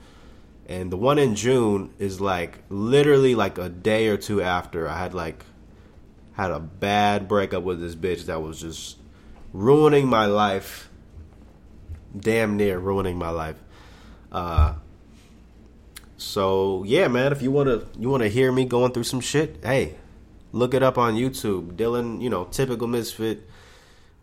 And 0.66 0.92
the 0.92 0.96
one 0.96 1.18
in 1.18 1.34
June 1.34 1.92
is 1.98 2.20
like 2.20 2.58
literally 2.68 3.34
like 3.34 3.56
a 3.58 3.68
day 3.68 4.08
or 4.08 4.16
two 4.16 4.42
after 4.42 4.88
I 4.88 4.98
had 4.98 5.14
like 5.14 5.44
had 6.32 6.50
a 6.50 6.60
bad 6.60 7.26
breakup 7.26 7.62
with 7.62 7.80
this 7.80 7.94
bitch 7.94 8.26
that 8.26 8.42
was 8.42 8.60
just 8.60 8.98
ruining 9.52 10.06
my 10.06 10.26
life. 10.26 10.88
Damn 12.16 12.56
near 12.56 12.78
ruining 12.78 13.16
my 13.16 13.30
life. 13.30 13.56
Uh, 14.30 14.74
so 16.16 16.84
yeah, 16.84 17.08
man, 17.08 17.32
if 17.32 17.42
you 17.42 17.50
wanna 17.50 17.82
you 17.98 18.10
wanna 18.10 18.28
hear 18.28 18.52
me 18.52 18.64
going 18.64 18.92
through 18.92 19.04
some 19.04 19.20
shit, 19.20 19.58
hey, 19.62 19.96
look 20.52 20.74
it 20.74 20.82
up 20.82 20.98
on 20.98 21.14
YouTube. 21.14 21.76
Dillon, 21.76 22.20
you 22.20 22.28
know, 22.28 22.44
typical 22.44 22.86
misfit, 22.88 23.48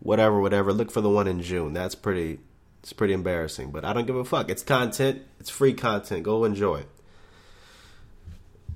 whatever, 0.00 0.40
whatever. 0.40 0.72
Look 0.72 0.90
for 0.90 1.00
the 1.00 1.10
one 1.10 1.26
in 1.26 1.42
June. 1.42 1.72
That's 1.72 1.94
pretty. 1.94 2.40
It's 2.82 2.92
pretty 2.92 3.14
embarrassing, 3.14 3.72
but 3.72 3.84
I 3.84 3.92
don't 3.92 4.06
give 4.06 4.14
a 4.14 4.24
fuck. 4.24 4.48
It's 4.48 4.62
content. 4.62 5.22
It's 5.40 5.50
free 5.50 5.72
content. 5.74 6.22
Go 6.22 6.44
enjoy 6.44 6.84
it. 6.84 6.88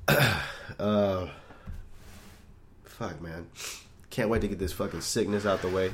uh, 0.80 1.28
fuck, 2.84 3.20
man. 3.22 3.46
Can't 4.10 4.28
wait 4.28 4.40
to 4.40 4.48
get 4.48 4.58
this 4.58 4.72
fucking 4.72 5.02
sickness 5.02 5.46
out 5.46 5.62
the 5.62 5.68
way. 5.68 5.92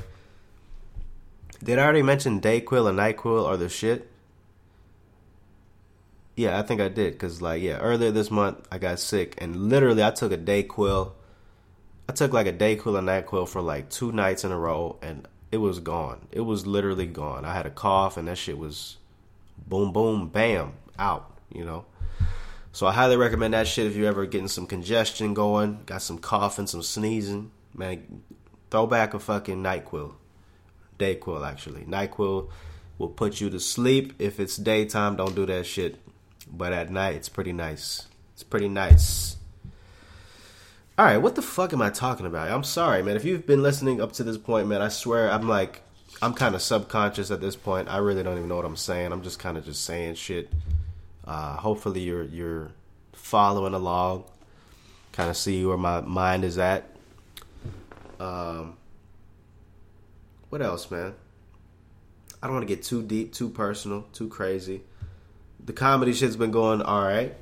Did 1.63 1.79
I 1.79 1.83
already 1.83 2.01
mention 2.01 2.41
Dayquil 2.41 2.89
and 2.89 2.97
Nyquil 2.97 3.45
are 3.45 3.57
the 3.57 3.69
shit? 3.69 4.09
Yeah, 6.35 6.59
I 6.59 6.61
think 6.61 6.81
I 6.81 6.87
did 6.87 7.13
because 7.13 7.41
like 7.41 7.63
yeah, 7.63 7.77
earlier 7.77 8.11
this 8.11 8.29
month 8.29 8.67
I 8.71 8.77
got 8.77 8.99
sick 8.99 9.35
and 9.39 9.69
literally 9.69 10.03
I 10.03 10.11
took 10.11 10.31
a 10.31 10.37
Dayquil. 10.37 11.13
I 12.09 12.13
took 12.13 12.33
like 12.33 12.47
a 12.47 12.51
day 12.51 12.75
Dayquil 12.75 12.97
and 12.97 13.07
Nyquil 13.07 13.47
for 13.47 13.61
like 13.61 13.89
two 13.89 14.11
nights 14.11 14.43
in 14.43 14.51
a 14.51 14.57
row 14.57 14.97
and 15.01 15.27
it 15.51 15.57
was 15.57 15.79
gone. 15.79 16.27
It 16.31 16.41
was 16.41 16.65
literally 16.65 17.05
gone. 17.05 17.45
I 17.45 17.53
had 17.53 17.65
a 17.65 17.69
cough 17.69 18.17
and 18.17 18.27
that 18.27 18.37
shit 18.37 18.57
was 18.57 18.97
boom 19.67 19.91
boom 19.91 20.29
bam 20.29 20.73
out. 20.97 21.37
You 21.53 21.65
know. 21.65 21.85
So 22.71 22.85
I 22.85 22.93
highly 22.93 23.17
recommend 23.17 23.53
that 23.53 23.67
shit 23.67 23.87
if 23.87 23.95
you're 23.95 24.07
ever 24.07 24.25
getting 24.25 24.47
some 24.47 24.67
congestion 24.67 25.33
going, 25.33 25.79
got 25.85 26.01
some 26.01 26.19
coughing, 26.19 26.67
some 26.67 26.83
sneezing. 26.83 27.51
Man, 27.73 28.21
throw 28.69 28.87
back 28.87 29.13
a 29.13 29.19
fucking 29.19 29.63
Nyquil. 29.63 30.13
Dayquil 30.99 31.47
actually. 31.47 31.85
Nyquil 31.85 32.49
will 32.97 33.09
put 33.09 33.41
you 33.41 33.49
to 33.49 33.59
sleep. 33.59 34.13
If 34.19 34.39
it's 34.39 34.57
daytime, 34.57 35.15
don't 35.15 35.35
do 35.35 35.45
that 35.45 35.65
shit. 35.65 35.99
But 36.49 36.73
at 36.73 36.89
night, 36.89 37.15
it's 37.15 37.29
pretty 37.29 37.53
nice. 37.53 38.07
It's 38.33 38.43
pretty 38.43 38.69
nice. 38.69 39.37
All 40.97 41.05
right, 41.05 41.17
what 41.17 41.35
the 41.35 41.43
fuck 41.43 41.73
am 41.73 41.81
I 41.83 41.91
talking 41.91 42.25
about? 42.25 42.49
I'm 42.49 42.63
sorry, 42.63 43.03
man. 43.03 43.15
If 43.15 43.23
you've 43.23 43.45
been 43.45 43.61
listening 43.61 44.01
up 44.01 44.13
to 44.13 44.23
this 44.23 44.37
point, 44.37 44.67
man, 44.67 44.81
I 44.81 44.87
swear 44.87 45.29
I'm 45.31 45.47
like, 45.47 45.83
I'm 46.23 46.33
kind 46.33 46.55
of 46.55 46.61
subconscious 46.63 47.29
at 47.29 47.39
this 47.39 47.55
point. 47.55 47.87
I 47.87 47.97
really 47.97 48.23
don't 48.23 48.35
even 48.35 48.49
know 48.49 48.55
what 48.55 48.65
I'm 48.65 48.75
saying. 48.75 49.11
I'm 49.11 49.21
just 49.21 49.37
kind 49.37 49.59
of 49.59 49.65
just 49.65 49.85
saying 49.85 50.15
shit. 50.15 50.51
Uh, 51.23 51.57
hopefully, 51.57 51.99
you're 52.01 52.23
you're 52.23 52.71
following 53.13 53.75
along, 53.75 54.23
kind 55.11 55.29
of 55.29 55.37
see 55.37 55.63
where 55.63 55.77
my 55.77 56.01
mind 56.01 56.43
is 56.43 56.57
at. 56.57 56.89
Um, 58.19 58.75
what 60.49 60.63
else, 60.63 60.89
man? 60.89 61.13
I 62.41 62.47
don't 62.47 62.55
want 62.55 62.67
to 62.67 62.75
get 62.75 62.83
too 62.83 63.03
deep, 63.03 63.33
too 63.33 63.49
personal, 63.49 64.07
too 64.13 64.29
crazy. 64.29 64.81
The 65.63 65.73
comedy 65.73 66.13
shit's 66.13 66.37
been 66.37 66.49
going 66.49 66.81
all 66.81 67.03
right. 67.03 67.35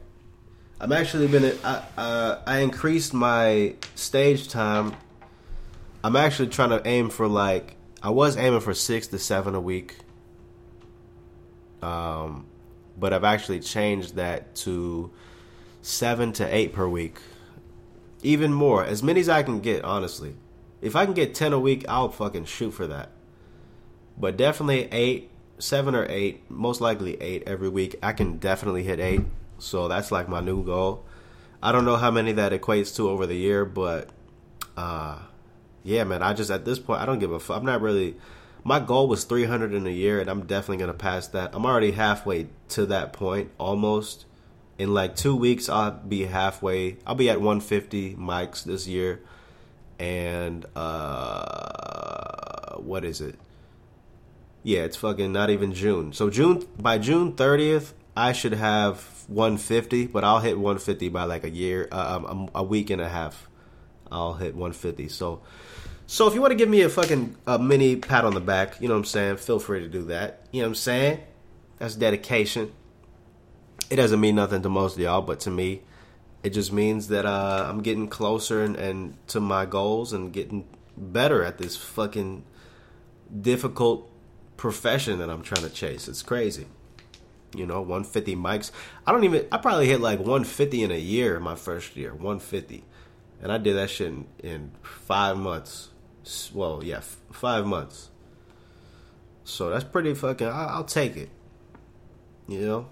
I'm 0.79 0.91
actually 0.91 1.27
been 1.27 1.57
I 1.63 1.83
uh, 1.97 2.41
I 2.45 2.59
increased 2.59 3.13
my 3.13 3.75
stage 3.95 4.49
time. 4.49 4.95
I'm 6.03 6.15
actually 6.15 6.49
trying 6.49 6.69
to 6.69 6.85
aim 6.85 7.09
for 7.09 7.27
like 7.27 7.75
I 8.03 8.09
was 8.09 8.37
aiming 8.37 8.59
for 8.59 8.73
six 8.73 9.07
to 9.07 9.19
seven 9.19 9.55
a 9.55 9.61
week. 9.61 9.97
Um, 11.81 12.47
but 12.97 13.13
I've 13.13 13.23
actually 13.23 13.59
changed 13.61 14.15
that 14.15 14.55
to 14.57 15.11
seven 15.81 16.33
to 16.33 16.55
eight 16.55 16.73
per 16.73 16.87
week. 16.87 17.19
Even 18.21 18.51
more, 18.51 18.83
as 18.83 19.03
many 19.03 19.19
as 19.19 19.29
I 19.29 19.43
can 19.43 19.59
get, 19.59 19.83
honestly. 19.83 20.35
If 20.81 20.95
I 20.95 21.05
can 21.05 21.13
get 21.13 21.33
10 21.33 21.53
a 21.53 21.59
week, 21.59 21.85
I'll 21.87 22.09
fucking 22.09 22.45
shoot 22.45 22.71
for 22.71 22.87
that. 22.87 23.09
But 24.17 24.37
definitely 24.37 24.87
8, 24.91 25.29
7 25.59 25.95
or 25.95 26.05
8, 26.09 26.49
most 26.49 26.81
likely 26.81 27.21
8 27.21 27.43
every 27.47 27.69
week. 27.69 27.95
I 28.01 28.13
can 28.13 28.37
definitely 28.37 28.83
hit 28.83 28.99
8. 28.99 29.21
So 29.59 29.87
that's 29.87 30.11
like 30.11 30.27
my 30.27 30.41
new 30.41 30.63
goal. 30.63 31.05
I 31.61 31.71
don't 31.71 31.85
know 31.85 31.95
how 31.95 32.11
many 32.11 32.33
that 32.33 32.51
equates 32.51 32.95
to 32.97 33.09
over 33.09 33.25
the 33.25 33.35
year, 33.35 33.65
but 33.65 34.09
uh 34.77 35.19
yeah, 35.83 36.03
man, 36.03 36.23
I 36.23 36.33
just 36.33 36.51
at 36.51 36.65
this 36.65 36.79
point 36.79 37.01
I 37.01 37.05
don't 37.05 37.19
give 37.19 37.31
a 37.31 37.39
fuck. 37.39 37.57
I'm 37.57 37.65
not 37.65 37.81
really 37.81 38.15
my 38.63 38.79
goal 38.79 39.07
was 39.07 39.23
300 39.23 39.73
in 39.73 39.85
a 39.85 39.91
year 39.91 40.19
and 40.19 40.29
I'm 40.29 40.45
definitely 40.45 40.85
to 40.85 40.93
pass 40.93 41.27
that. 41.27 41.51
I'm 41.53 41.65
already 41.65 41.91
halfway 41.91 42.47
to 42.69 42.85
that 42.87 43.13
point 43.13 43.51
almost. 43.57 44.25
In 44.77 44.93
like 44.93 45.15
2 45.15 45.35
weeks 45.35 45.69
I'll 45.69 45.91
be 45.91 46.25
halfway. 46.25 46.97
I'll 47.05 47.15
be 47.15 47.29
at 47.29 47.39
150 47.39 48.15
mics 48.15 48.63
this 48.63 48.87
year 48.87 49.21
and 49.99 50.65
uh, 50.75 52.75
what 52.77 53.05
is 53.05 53.21
it? 53.21 53.35
Yeah, 54.63 54.79
it's 54.79 54.97
fucking 54.97 55.31
not 55.31 55.49
even 55.49 55.73
June. 55.73 56.13
So 56.13 56.29
June 56.29 56.65
by 56.79 56.97
June 56.97 57.33
30th, 57.33 57.93
I 58.15 58.31
should 58.31 58.53
have 58.53 58.97
150, 59.27 60.07
but 60.07 60.23
I'll 60.23 60.39
hit 60.39 60.57
150 60.57 61.09
by 61.09 61.23
like 61.25 61.43
a 61.43 61.49
year, 61.49 61.87
uh, 61.91 62.23
um, 62.27 62.49
a 62.55 62.63
week 62.63 62.89
and 62.89 63.01
a 63.01 63.09
half. 63.09 63.49
I'll 64.11 64.35
hit 64.35 64.53
150. 64.53 65.09
So, 65.09 65.41
so 66.07 66.27
if 66.27 66.33
you 66.33 66.41
want 66.41 66.51
to 66.51 66.55
give 66.55 66.69
me 66.69 66.81
a 66.81 66.89
fucking 66.89 67.35
a 67.47 67.59
mini 67.59 67.95
pat 67.95 68.23
on 68.23 68.33
the 68.33 68.39
back, 68.39 68.79
you 68.79 68.87
know 68.87 68.93
what 68.93 68.99
I'm 68.99 69.05
saying? 69.05 69.37
Feel 69.37 69.59
free 69.59 69.81
to 69.81 69.87
do 69.87 70.03
that. 70.05 70.45
You 70.51 70.61
know 70.61 70.67
what 70.67 70.71
I'm 70.71 70.75
saying? 70.75 71.19
That's 71.79 71.95
dedication. 71.95 72.71
It 73.89 73.97
doesn't 73.97 74.19
mean 74.19 74.35
nothing 74.35 74.61
to 74.61 74.69
most 74.69 74.93
of 74.93 74.99
y'all, 74.99 75.21
but 75.21 75.41
to 75.41 75.51
me, 75.51 75.81
it 76.43 76.51
just 76.51 76.71
means 76.71 77.07
that 77.09 77.25
uh, 77.25 77.65
I'm 77.67 77.81
getting 77.81 78.07
closer 78.07 78.63
and, 78.63 78.75
and 78.75 79.17
to 79.29 79.39
my 79.39 79.65
goals 79.65 80.13
and 80.13 80.31
getting 80.31 80.67
better 80.95 81.43
at 81.43 81.57
this 81.57 81.75
fucking 81.75 82.43
difficult 83.41 84.09
profession 84.55 85.19
that 85.19 85.29
I'm 85.29 85.41
trying 85.41 85.63
to 85.63 85.69
chase. 85.69 86.07
It's 86.07 86.21
crazy. 86.21 86.67
You 87.53 87.65
know, 87.65 87.81
150 87.81 88.35
mics. 88.35 88.71
I 89.05 89.11
don't 89.11 89.23
even. 89.23 89.47
I 89.51 89.57
probably 89.57 89.87
hit 89.87 90.01
like 90.01 90.19
150 90.19 90.83
in 90.83 90.91
a 90.91 90.97
year. 90.97 91.39
My 91.39 91.55
first 91.55 91.95
year, 91.95 92.11
150, 92.11 92.83
and 93.41 93.51
I 93.51 93.57
did 93.57 93.75
that 93.75 93.89
shit 93.89 94.07
in, 94.07 94.25
in 94.43 94.71
five 94.81 95.37
months. 95.37 95.89
Well, 96.53 96.81
yeah, 96.83 96.97
f- 96.97 97.17
five 97.31 97.65
months. 97.65 98.09
So 99.43 99.69
that's 99.69 99.83
pretty 99.83 100.13
fucking. 100.13 100.47
I, 100.47 100.65
I'll 100.65 100.83
take 100.83 101.15
it. 101.15 101.29
You 102.47 102.61
know, 102.61 102.87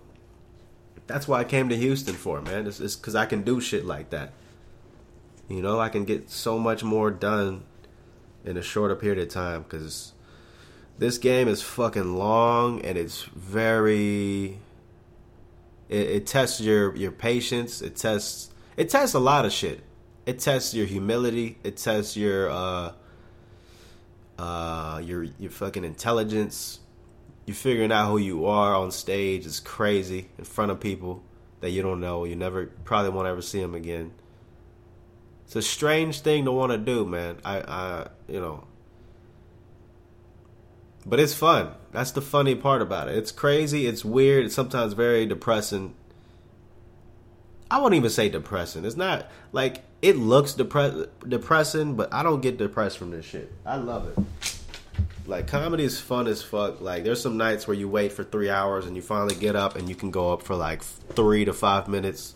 that's 1.08 1.28
why 1.28 1.39
I 1.39 1.44
came 1.44 1.70
to 1.70 1.76
Houston 1.76 2.16
for, 2.16 2.42
man. 2.42 2.68
It's 2.68 2.96
because 2.96 3.16
I 3.16 3.26
can 3.26 3.44
do 3.44 3.60
shit 3.60 3.86
like 3.86 4.12
that. 4.12 4.34
You 5.50 5.62
know, 5.62 5.80
I 5.80 5.89
can 5.89 6.06
get 6.06 6.30
so 6.30 6.58
much 6.58 6.84
more 6.84 7.12
done 7.12 7.63
in 8.46 8.58
a 8.58 8.62
shorter 8.62 8.96
period 8.96 9.20
of 9.20 9.30
time 9.30 9.63
because 9.63 10.13
this 10.97 11.17
game 11.17 11.47
is 11.47 11.62
fucking 11.62 12.15
long 12.15 12.82
and 12.82 12.97
it's 12.97 13.23
very. 13.23 14.60
It, 15.89 16.10
it 16.10 16.27
tests 16.27 16.62
your 16.62 16.95
your 16.95 17.12
patience. 17.12 17.82
It 17.82 17.95
tests 17.95 18.51
it 18.77 18.89
tests 18.89 19.15
a 19.15 19.19
lot 19.19 19.45
of 19.45 19.51
shit. 19.51 19.82
It 20.25 20.39
tests 20.39 20.73
your 20.73 20.86
humility. 20.86 21.58
It 21.63 21.77
tests 21.77 22.15
your 22.15 22.49
uh 22.49 22.93
uh 24.39 25.01
your 25.03 25.23
your 25.23 25.51
fucking 25.51 25.84
intelligence 25.84 26.79
you're 27.45 27.56
figuring 27.56 27.91
out 27.91 28.10
who 28.10 28.17
you 28.17 28.45
are 28.45 28.73
on 28.75 28.91
stage 28.91 29.45
is 29.45 29.60
crazy 29.60 30.29
in 30.38 30.45
front 30.45 30.71
of 30.71 30.79
people 30.79 31.23
that 31.60 31.71
you 31.71 31.82
don't 31.82 31.99
know. 31.99 32.23
You 32.23 32.36
never 32.36 32.67
probably 32.86 33.10
won't 33.10 33.27
ever 33.27 33.41
see 33.41 33.62
them 33.62 33.75
again. 33.75 34.13
It's 35.45 35.56
a 35.56 35.62
strange 35.62 36.21
thing 36.21 36.45
to 36.45 36.51
want 36.51 36.71
to 36.71 36.77
do, 36.77 37.06
man. 37.06 37.38
I, 37.43 37.60
I, 37.60 38.08
you 38.27 38.39
know, 38.39 38.65
but 41.06 41.20
it's 41.20 41.34
fun. 41.34 41.72
That's 41.92 42.12
the 42.12 42.22
funny 42.22 42.56
part 42.56 42.82
about 42.82 43.10
it. 43.10 43.18
It's 43.18 43.32
crazy. 43.32 43.88
It's 43.88 44.06
weird. 44.06 44.46
It's 44.46 44.56
sometimes 44.56 44.94
very 44.94 45.26
depressing. 45.26 45.96
I 47.70 47.80
won't 47.80 47.96
even 47.96 48.10
say 48.10 48.30
depressing. 48.30 48.86
It's 48.86 48.96
not 48.96 49.30
like 49.52 49.84
it 50.02 50.16
looks 50.16 50.54
depre- 50.54 51.10
depressing, 51.28 51.96
but 51.96 52.13
I 52.13 52.24
don't 52.24 52.42
get 52.42 52.58
depressed 52.58 52.98
from 52.98 53.12
this 53.12 53.26
shit. 53.26 53.52
I 53.66 53.78
love 53.78 54.08
it. 54.08 54.58
Like 55.26 55.48
comedy 55.48 55.84
is 55.84 56.00
fun 56.00 56.28
as 56.28 56.44
fuck. 56.44 56.82
Like 56.82 57.04
there's 57.04 57.22
some 57.22 57.38
nights 57.38 57.68
where 57.68 57.76
you 57.76 57.88
wait 57.88 58.12
for 58.12 58.24
three 58.24 58.50
hours 58.50 58.86
and 58.86 58.96
you 58.96 59.02
finally 59.02 59.36
get 59.36 59.56
up 59.56 59.76
and 59.76 59.88
you 59.88 59.96
can 59.96 60.12
go 60.12 60.34
up 60.34 60.44
for 60.44 60.56
like 60.56 60.84
three 60.84 61.46
to 61.46 61.54
five 61.54 61.88
minutes. 61.88 62.36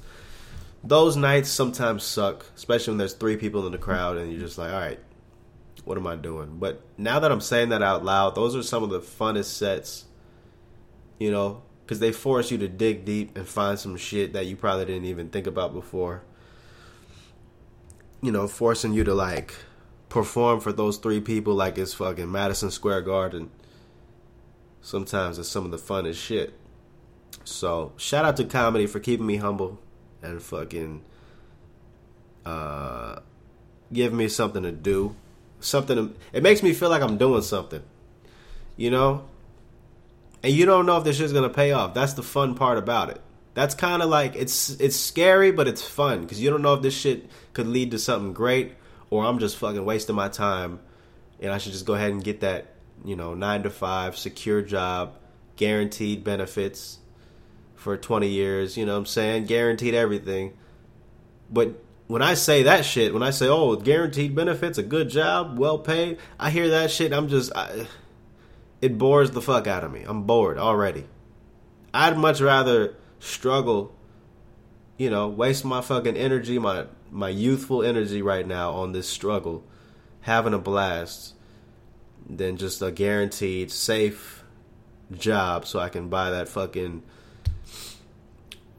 Those 0.84 1.18
nights 1.18 1.50
sometimes 1.50 2.04
suck, 2.04 2.46
especially 2.56 2.92
when 2.92 2.98
there's 3.00 3.14
three 3.14 3.36
people 3.36 3.66
in 3.66 3.74
the 3.74 3.78
crowd 3.78 4.18
and 4.18 4.32
you're 4.32 4.40
just 4.40 4.58
like, 4.58 4.72
all 4.72 4.80
right, 4.80 5.00
what 5.88 5.98
am 5.98 6.06
I 6.06 6.16
doing? 6.16 6.58
But 6.60 6.82
now 6.98 7.20
that 7.20 7.32
I'm 7.32 7.42
saying 7.42 7.70
that 7.70 7.82
out 7.82 8.04
loud, 8.04 8.36
those 8.36 8.56
are 8.56 8.64
some 8.64 8.84
of 8.84 8.90
the 8.90 9.00
funnest 9.00 9.46
sets. 9.46 10.06
You 11.18 11.32
know, 11.32 11.64
because 11.84 12.00
they 12.00 12.12
force 12.12 12.52
you 12.52 12.58
to 12.60 12.68
dig 12.68 13.06
deep 13.06 13.36
and 13.38 13.48
find 13.48 13.80
some 13.80 13.96
shit 13.98 14.34
that 14.34 14.46
you 14.46 14.56
probably 14.56 14.86
didn't 14.86 15.06
even 15.06 15.30
think 15.30 15.48
about 15.48 15.74
before. 15.74 16.22
You 18.22 18.32
know, 18.32 18.48
forcing 18.48 18.94
you 18.94 19.04
to 19.06 19.14
like 19.14 19.56
perform 20.10 20.60
for 20.60 20.74
those 20.74 20.98
three 20.98 21.22
people 21.22 21.56
like 21.56 21.78
it's 21.78 21.94
fucking 21.94 22.32
Madison 22.32 22.70
Square 22.70 23.02
Garden. 23.04 23.50
Sometimes 24.82 25.40
it's 25.40 25.50
some 25.50 25.66
of 25.66 25.72
the 25.72 25.78
funnest 25.78 26.16
shit. 26.16 26.54
So 27.46 27.94
shout 27.96 28.26
out 28.26 28.38
to 28.38 28.44
comedy 28.44 28.86
for 28.86 29.00
keeping 29.00 29.26
me 29.26 29.38
humble 29.38 29.80
and 30.22 30.42
fucking 30.42 31.04
uh 32.46 33.20
giving 33.94 34.18
me 34.18 34.28
something 34.28 34.64
to 34.64 34.72
do. 34.72 35.16
Something 35.68 36.16
it 36.32 36.44
makes 36.44 36.64
me 36.64 36.74
feel 36.74 36.90
like 36.90 37.02
I'm 37.02 37.18
doing 37.18 37.42
something. 37.42 37.84
You 38.76 38.92
know? 38.92 39.26
And 40.44 40.54
you 40.54 40.66
don't 40.66 40.86
know 40.86 40.98
if 40.98 41.04
this 41.04 41.18
shit's 41.18 41.34
gonna 41.34 41.50
pay 41.50 41.72
off. 41.74 41.94
That's 41.94 42.14
the 42.14 42.24
fun 42.24 42.56
part 42.56 42.78
about 42.78 43.10
it. 43.10 43.22
That's 43.54 43.76
kind 43.76 44.02
of 44.02 44.10
like 44.10 44.36
it's 44.36 44.70
it's 44.80 44.96
scary, 44.96 45.52
but 45.52 45.68
it's 45.68 45.82
fun 45.82 46.22
because 46.22 46.42
you 46.42 46.50
don't 46.50 46.62
know 46.62 46.76
if 46.76 46.82
this 46.82 46.94
shit 46.94 47.30
could 47.54 47.68
lead 47.68 47.92
to 47.92 48.00
something 48.00 48.34
great 48.34 48.76
or 49.10 49.26
I'm 49.26 49.40
just 49.40 49.58
fucking 49.58 49.84
wasting 49.84 50.16
my 50.16 50.30
time 50.30 50.80
and 51.40 51.52
I 51.52 51.58
should 51.58 51.74
just 51.74 51.86
go 51.86 51.96
ahead 51.96 52.12
and 52.12 52.24
get 52.24 52.42
that, 52.42 52.74
you 53.04 53.16
know, 53.16 53.34
9 53.34 53.64
to 53.64 53.70
5 53.70 54.18
secure 54.18 54.62
job, 54.62 55.18
guaranteed 55.56 56.24
benefits 56.24 57.00
for 57.76 57.98
20 57.98 58.28
years, 58.28 58.78
you 58.78 58.86
know 58.86 58.94
what 58.94 59.00
I'm 59.00 59.06
saying? 59.06 59.46
Guaranteed 59.46 59.94
everything. 59.94 60.54
But 61.52 61.84
when 62.08 62.22
I 62.22 62.34
say 62.34 62.64
that 62.64 62.86
shit, 62.86 63.14
when 63.14 63.24
I 63.24 63.32
say, 63.32 63.48
"Oh, 63.48 63.76
guaranteed 63.76 64.34
benefits, 64.34 64.78
a 64.78 64.84
good 64.84 65.10
job, 65.10 65.60
well 65.60 65.78
paid," 65.78 66.18
I 66.40 66.50
hear 66.50 66.70
that 66.70 66.90
shit, 66.90 67.14
I'm 67.14 67.28
just 67.28 67.52
I, 67.56 67.88
it 68.82 68.98
bores 68.98 69.32
the 69.32 69.42
fuck 69.42 69.68
out 69.68 69.84
of 69.84 69.92
me. 69.92 70.04
I'm 70.08 70.24
bored 70.24 70.58
already. 70.58 71.06
I'd 71.94 72.18
much 72.18 72.42
rather 72.42 72.96
struggle, 73.20 73.94
you 74.98 75.10
know, 75.10 75.28
waste 75.28 75.66
my 75.66 75.82
fucking 75.82 76.18
energy, 76.18 76.60
my 76.60 76.86
my 77.12 77.30
youthful 77.30 77.84
energy 77.84 78.22
right 78.22 78.48
now 78.48 78.72
on 78.72 78.94
this 78.94 79.10
struggle, 79.10 79.64
having 80.22 80.54
a 80.54 80.60
blast, 80.60 81.34
than 82.30 82.58
just 82.58 82.82
a 82.82 82.92
guaranteed 82.92 83.72
safe 83.72 84.44
job 85.12 85.66
so 85.66 85.80
I 85.80 85.90
can 85.90 86.10
buy 86.10 86.32
that 86.32 86.50
fucking 86.50 87.04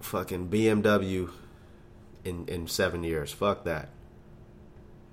fucking 0.00 0.48
BMW 0.48 1.30
in 2.24 2.46
in 2.46 2.66
7 2.66 3.04
years. 3.04 3.32
Fuck 3.32 3.64
that. 3.64 3.90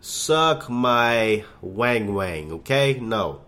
Suck 0.02 0.70
my 0.70 1.44
wang 1.62 2.14
wang, 2.14 2.52
okay? 2.52 3.00
No. 3.02 3.42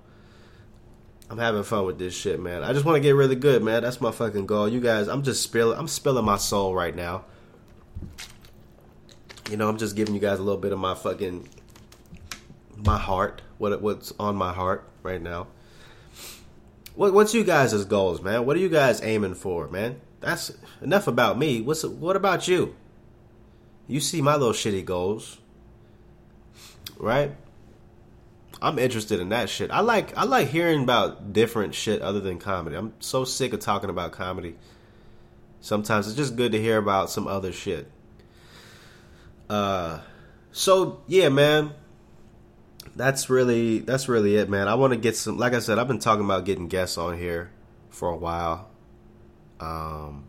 I'm 1.30 1.38
having 1.38 1.64
fun 1.64 1.86
with 1.86 2.00
this 2.00 2.16
shit, 2.16 2.40
man. 2.40 2.64
I 2.64 2.72
just 2.72 2.86
want 2.86 2.96
to 2.96 3.02
get 3.02 3.12
really 3.12 3.36
good, 3.36 3.62
man. 3.62 3.84
That's 3.84 4.00
my 4.00 4.12
fucking 4.12 4.46
goal. 4.46 4.70
You 4.70 4.80
guys, 4.80 5.08
I'm 5.08 5.24
just 5.24 5.44
spilling 5.44 5.78
I'm 5.78 5.88
spilling 5.88 6.26
my 6.26 6.38
soul 6.38 6.74
right 6.74 6.96
now. 6.96 7.26
You 9.50 9.58
know, 9.58 9.70
I'm 9.70 9.78
just 9.78 9.96
giving 9.96 10.14
you 10.14 10.22
guys 10.22 10.40
a 10.40 10.44
little 10.44 10.60
bit 10.60 10.72
of 10.72 10.80
my 10.80 10.96
fucking 10.96 11.48
my 12.86 12.98
heart, 12.98 13.42
what 13.58 13.82
what's 13.82 14.14
on 14.20 14.36
my 14.36 14.54
heart 14.54 14.88
right 15.04 15.22
now. 15.22 15.48
What 16.96 17.14
what's 17.14 17.34
you 17.34 17.44
guys' 17.44 17.86
goals, 17.86 18.22
man? 18.22 18.46
What 18.46 18.56
are 18.56 18.60
you 18.60 18.70
guys 18.70 19.02
aiming 19.04 19.36
for, 19.36 19.68
man? 19.68 20.02
That's 20.20 20.52
enough 20.82 21.08
about 21.08 21.38
me. 21.38 21.62
What's 21.62 21.84
what 21.84 22.16
about 22.16 22.48
you? 22.48 22.76
You 23.88 24.00
see 24.00 24.22
my 24.22 24.34
little 24.34 24.54
shitty 24.54 24.84
goals, 24.84 25.38
right? 26.98 27.32
I'm 28.62 28.80
interested 28.80 29.20
in 29.20 29.30
that 29.30 29.50
shit. 29.50 29.72
I 29.72 29.82
like 29.82 30.18
I 30.18 30.24
like 30.24 30.48
hearing 30.48 30.84
about 30.84 31.32
different 31.32 31.76
shit 31.76 32.02
other 32.02 32.20
than 32.20 32.40
comedy. 32.40 32.76
I'm 32.76 32.94
so 33.00 33.24
sick 33.24 33.54
of 33.54 33.60
talking 33.60 33.90
about 33.90 34.12
comedy. 34.12 34.56
Sometimes 35.62 36.08
it's 36.08 36.16
just 36.16 36.36
good 36.36 36.52
to 36.52 36.62
hear 36.62 36.78
about 36.78 37.10
some 37.10 37.28
other 37.28 37.52
shit. 37.52 37.90
Uh, 39.50 40.00
so 40.52 41.02
yeah, 41.08 41.30
man. 41.30 41.72
That's 42.96 43.30
really 43.30 43.80
that's 43.80 44.10
really 44.10 44.38
it, 44.38 44.50
man. 44.50 44.68
I 44.68 44.74
want 44.74 44.92
to 44.94 44.98
get 44.98 45.16
some. 45.16 45.38
Like 45.38 45.54
I 45.54 45.60
said, 45.60 45.78
I've 45.78 45.88
been 45.88 46.00
talking 46.00 46.26
about 46.26 46.46
getting 46.46 46.68
guests 46.68 46.98
on 46.98 47.16
here 47.18 47.52
for 47.90 48.10
a 48.10 48.16
while. 48.16 48.70
Um, 49.60 50.26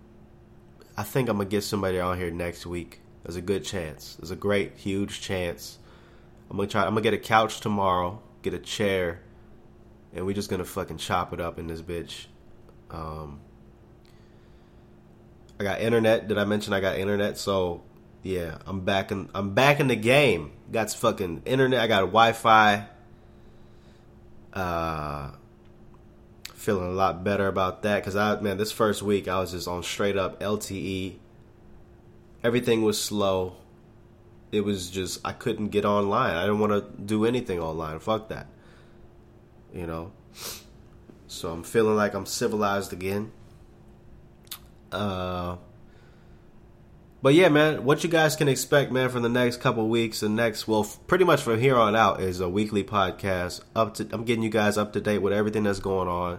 I 0.96 1.02
think 1.02 1.30
I'm 1.30 1.38
gonna 1.38 1.48
get 1.48 1.64
somebody 1.64 1.98
on 1.98 2.18
here 2.18 2.30
next 2.30 2.66
week. 2.66 3.00
There's 3.28 3.36
a 3.36 3.42
good 3.42 3.62
chance. 3.62 4.14
There's 4.14 4.30
a 4.30 4.36
great, 4.36 4.78
huge 4.78 5.20
chance. 5.20 5.76
I'm 6.50 6.56
gonna 6.56 6.66
try. 6.66 6.84
I'm 6.86 6.92
gonna 6.92 7.02
get 7.02 7.12
a 7.12 7.18
couch 7.18 7.60
tomorrow, 7.60 8.22
get 8.40 8.54
a 8.54 8.58
chair, 8.58 9.20
and 10.14 10.24
we're 10.24 10.34
just 10.34 10.48
gonna 10.48 10.64
fucking 10.64 10.96
chop 10.96 11.34
it 11.34 11.38
up 11.38 11.58
in 11.58 11.66
this 11.66 11.82
bitch. 11.82 12.24
Um, 12.90 13.40
I 15.60 15.64
got 15.64 15.82
internet. 15.82 16.26
Did 16.26 16.38
I 16.38 16.46
mention 16.46 16.72
I 16.72 16.80
got 16.80 16.96
internet? 16.96 17.36
So 17.36 17.82
yeah, 18.22 18.56
I'm 18.66 18.80
back 18.80 19.12
in 19.12 19.28
I'm 19.34 19.52
back 19.52 19.78
in 19.78 19.88
the 19.88 19.96
game. 19.96 20.52
Got 20.72 20.90
fucking 20.94 21.42
internet. 21.44 21.80
I 21.80 21.86
got 21.86 22.00
Wi-Fi. 22.00 22.86
Uh, 24.54 25.32
feeling 26.54 26.86
a 26.86 26.92
lot 26.92 27.24
better 27.24 27.46
about 27.46 27.82
that 27.82 27.96
because 27.96 28.16
I 28.16 28.40
man, 28.40 28.56
this 28.56 28.72
first 28.72 29.02
week 29.02 29.28
I 29.28 29.38
was 29.38 29.50
just 29.50 29.68
on 29.68 29.82
straight 29.82 30.16
up 30.16 30.40
LTE. 30.40 31.16
Everything 32.42 32.82
was 32.82 33.00
slow. 33.00 33.56
It 34.52 34.62
was 34.62 34.90
just 34.90 35.20
I 35.24 35.32
couldn't 35.32 35.68
get 35.68 35.84
online. 35.84 36.34
I 36.34 36.42
didn't 36.42 36.60
want 36.60 36.72
to 36.72 37.02
do 37.02 37.24
anything 37.24 37.60
online. 37.60 37.98
Fuck 37.98 38.28
that. 38.28 38.46
You 39.74 39.86
know. 39.86 40.12
So 41.26 41.50
I'm 41.50 41.62
feeling 41.62 41.96
like 41.96 42.14
I'm 42.14 42.26
civilized 42.26 42.92
again. 42.92 43.32
Uh 44.90 45.56
but 47.20 47.34
yeah, 47.34 47.48
man, 47.48 47.84
what 47.84 48.04
you 48.04 48.10
guys 48.10 48.36
can 48.36 48.48
expect, 48.48 48.92
man, 48.92 49.08
from 49.08 49.22
the 49.22 49.28
next 49.28 49.56
couple 49.56 49.88
weeks 49.88 50.22
and 50.22 50.36
next, 50.36 50.68
well, 50.68 50.84
pretty 51.08 51.24
much 51.24 51.42
from 51.42 51.58
here 51.58 51.76
on 51.76 51.96
out 51.96 52.20
is 52.20 52.38
a 52.38 52.48
weekly 52.48 52.84
podcast. 52.84 53.60
Up 53.74 53.94
to, 53.94 54.08
I'm 54.12 54.24
getting 54.24 54.44
you 54.44 54.50
guys 54.50 54.78
up 54.78 54.92
to 54.92 55.00
date 55.00 55.18
with 55.18 55.32
everything 55.32 55.64
that's 55.64 55.80
going 55.80 56.06
on. 56.06 56.38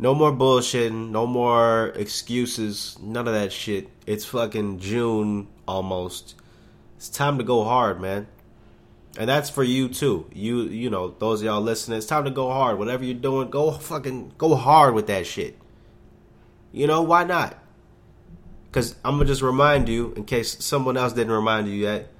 No 0.00 0.14
more 0.14 0.32
bullshitting, 0.32 1.10
no 1.10 1.26
more 1.26 1.88
excuses, 1.88 2.96
none 3.02 3.28
of 3.28 3.34
that 3.34 3.52
shit. 3.52 3.90
It's 4.06 4.24
fucking 4.24 4.78
June 4.78 5.48
almost. 5.68 6.36
It's 6.96 7.10
time 7.10 7.36
to 7.36 7.44
go 7.44 7.64
hard, 7.64 8.00
man. 8.00 8.26
And 9.18 9.28
that's 9.28 9.50
for 9.50 9.62
you 9.62 9.90
too. 9.90 10.24
You 10.32 10.62
you 10.62 10.88
know, 10.88 11.08
those 11.18 11.42
of 11.42 11.44
y'all 11.44 11.60
listening, 11.60 11.98
it's 11.98 12.06
time 12.06 12.24
to 12.24 12.30
go 12.30 12.50
hard. 12.50 12.78
Whatever 12.78 13.04
you're 13.04 13.12
doing, 13.12 13.50
go 13.50 13.72
fucking 13.72 14.32
go 14.38 14.54
hard 14.54 14.94
with 14.94 15.06
that 15.08 15.26
shit. 15.26 15.58
You 16.72 16.86
know, 16.86 17.02
why 17.02 17.24
not? 17.24 17.58
Because 18.70 18.96
I'm 19.04 19.18
to 19.18 19.26
just 19.26 19.42
remind 19.42 19.90
you, 19.90 20.14
in 20.16 20.24
case 20.24 20.64
someone 20.64 20.96
else 20.96 21.12
didn't 21.12 21.34
remind 21.34 21.68
you 21.68 21.74
yet, 21.74 22.10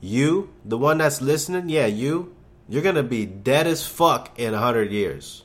you, 0.00 0.54
the 0.64 0.78
one 0.78 0.96
that's 0.96 1.20
listening, 1.20 1.68
yeah, 1.68 1.84
you, 1.84 2.34
you're 2.66 2.94
to 2.94 3.02
be 3.02 3.26
dead 3.26 3.66
as 3.66 3.86
fuck 3.86 4.38
in 4.38 4.54
a 4.54 4.62
100 4.62 4.90
years. 4.90 5.44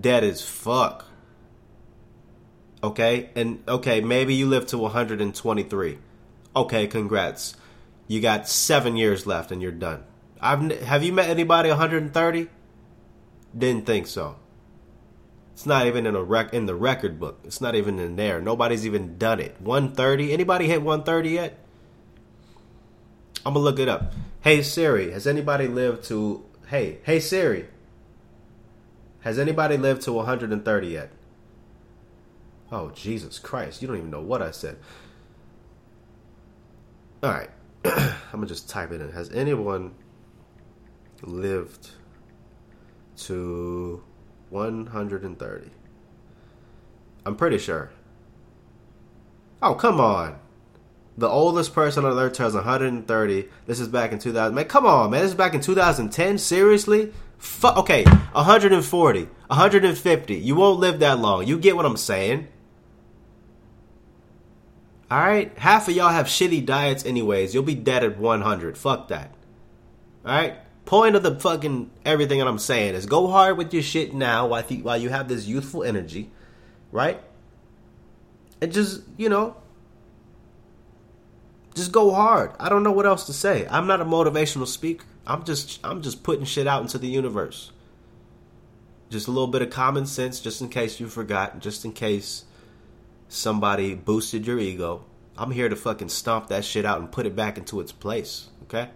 Dead 0.00 0.24
as 0.24 0.42
fuck. 0.42 1.06
Okay? 2.82 3.30
And, 3.34 3.62
okay, 3.68 4.00
maybe 4.00 4.34
you 4.34 4.46
live 4.46 4.66
to 4.68 4.78
123. 4.78 5.98
Okay, 6.56 6.86
congrats. 6.86 7.56
You 8.06 8.20
got 8.20 8.48
seven 8.48 8.96
years 8.96 9.26
left 9.26 9.50
and 9.50 9.62
you're 9.62 9.72
done. 9.72 10.04
I've, 10.40 10.60
have 10.82 11.02
you 11.02 11.12
met 11.12 11.28
anybody 11.28 11.70
130? 11.70 12.48
Didn't 13.56 13.86
think 13.86 14.06
so. 14.06 14.36
It's 15.54 15.66
not 15.66 15.86
even 15.86 16.04
in 16.04 16.16
a 16.16 16.22
rec 16.22 16.52
in 16.52 16.66
the 16.66 16.74
record 16.74 17.20
book. 17.20 17.38
It's 17.44 17.60
not 17.60 17.76
even 17.76 18.00
in 18.00 18.16
there. 18.16 18.40
Nobody's 18.40 18.84
even 18.84 19.16
done 19.18 19.38
it. 19.38 19.60
130. 19.60 20.32
Anybody 20.32 20.66
hit 20.66 20.82
130 20.82 21.30
yet? 21.30 21.58
I'm 23.46 23.54
gonna 23.54 23.64
look 23.64 23.78
it 23.78 23.88
up. 23.88 24.12
Hey 24.40 24.62
Siri, 24.62 25.12
has 25.12 25.26
anybody 25.26 25.68
lived 25.68 26.04
to 26.04 26.44
Hey, 26.66 26.98
hey 27.04 27.20
Siri. 27.20 27.68
Has 29.24 29.38
anybody 29.38 29.78
lived 29.78 30.02
to 30.02 30.12
130 30.12 30.86
yet? 30.86 31.10
Oh, 32.70 32.90
Jesus 32.90 33.38
Christ. 33.38 33.80
You 33.80 33.88
don't 33.88 33.96
even 33.96 34.10
know 34.10 34.20
what 34.20 34.42
I 34.42 34.50
said. 34.50 34.76
All 37.22 37.30
right. 37.30 37.48
I'm 37.84 38.14
going 38.32 38.42
to 38.42 38.48
just 38.48 38.68
type 38.68 38.92
it 38.92 39.00
in. 39.00 39.12
Has 39.12 39.30
anyone 39.30 39.94
lived 41.22 41.92
to 43.16 44.02
130. 44.50 45.70
I'm 47.24 47.36
pretty 47.36 47.56
sure. 47.56 47.92
Oh, 49.62 49.74
come 49.74 50.00
on. 50.00 50.38
The 51.16 51.28
oldest 51.28 51.72
person 51.72 52.04
on 52.04 52.18
earth 52.18 52.34
turns 52.34 52.52
130. 52.52 53.48
This 53.66 53.80
is 53.80 53.88
back 53.88 54.12
in 54.12 54.18
2000. 54.18 54.54
Man, 54.54 54.64
come 54.66 54.84
on, 54.84 55.10
man. 55.12 55.22
This 55.22 55.30
is 55.30 55.36
back 55.36 55.54
in 55.54 55.62
2010. 55.62 56.36
Seriously? 56.36 57.12
Fuck. 57.38 57.76
Okay, 57.78 58.04
140, 58.04 59.22
150. 59.22 60.34
You 60.34 60.54
won't 60.54 60.80
live 60.80 61.00
that 61.00 61.18
long. 61.18 61.46
You 61.46 61.58
get 61.58 61.76
what 61.76 61.86
I'm 61.86 61.96
saying? 61.96 62.48
All 65.10 65.20
right. 65.20 65.56
Half 65.58 65.88
of 65.88 65.94
y'all 65.94 66.08
have 66.08 66.26
shitty 66.26 66.64
diets, 66.64 67.04
anyways. 67.04 67.54
You'll 67.54 67.62
be 67.62 67.74
dead 67.74 68.02
at 68.02 68.18
100. 68.18 68.76
Fuck 68.76 69.08
that. 69.08 69.34
All 70.24 70.32
right. 70.32 70.56
Point 70.86 71.16
of 71.16 71.22
the 71.22 71.38
fucking 71.38 71.90
everything 72.04 72.40
that 72.40 72.48
I'm 72.48 72.58
saying 72.58 72.94
is 72.94 73.06
go 73.06 73.28
hard 73.28 73.56
with 73.56 73.72
your 73.72 73.82
shit 73.82 74.12
now 74.12 74.48
while 74.48 74.64
you, 74.68 74.82
while 74.82 74.98
you 74.98 75.08
have 75.08 75.28
this 75.28 75.46
youthful 75.46 75.82
energy, 75.82 76.30
right? 76.92 77.22
And 78.60 78.72
just 78.72 79.02
you 79.16 79.30
know, 79.30 79.56
just 81.74 81.90
go 81.90 82.12
hard. 82.12 82.52
I 82.60 82.68
don't 82.68 82.82
know 82.82 82.92
what 82.92 83.06
else 83.06 83.24
to 83.26 83.32
say. 83.32 83.66
I'm 83.70 83.86
not 83.86 84.02
a 84.02 84.04
motivational 84.04 84.66
speaker. 84.66 85.06
I'm 85.26 85.44
just 85.44 85.80
I'm 85.84 86.02
just 86.02 86.22
putting 86.22 86.44
shit 86.44 86.66
out 86.66 86.82
into 86.82 86.98
the 86.98 87.08
universe. 87.08 87.72
Just 89.10 89.28
a 89.28 89.30
little 89.30 89.48
bit 89.48 89.62
of 89.62 89.70
common 89.70 90.06
sense 90.06 90.40
just 90.40 90.60
in 90.60 90.68
case 90.68 90.98
you 90.98 91.08
forgot, 91.08 91.60
just 91.60 91.84
in 91.84 91.92
case 91.92 92.44
somebody 93.28 93.94
boosted 93.94 94.46
your 94.46 94.58
ego. 94.58 95.04
I'm 95.36 95.50
here 95.50 95.68
to 95.68 95.76
fucking 95.76 96.10
stomp 96.10 96.48
that 96.48 96.64
shit 96.64 96.84
out 96.84 97.00
and 97.00 97.10
put 97.10 97.26
it 97.26 97.34
back 97.34 97.58
into 97.58 97.80
its 97.80 97.90
place, 97.90 98.48
okay? 98.64 98.88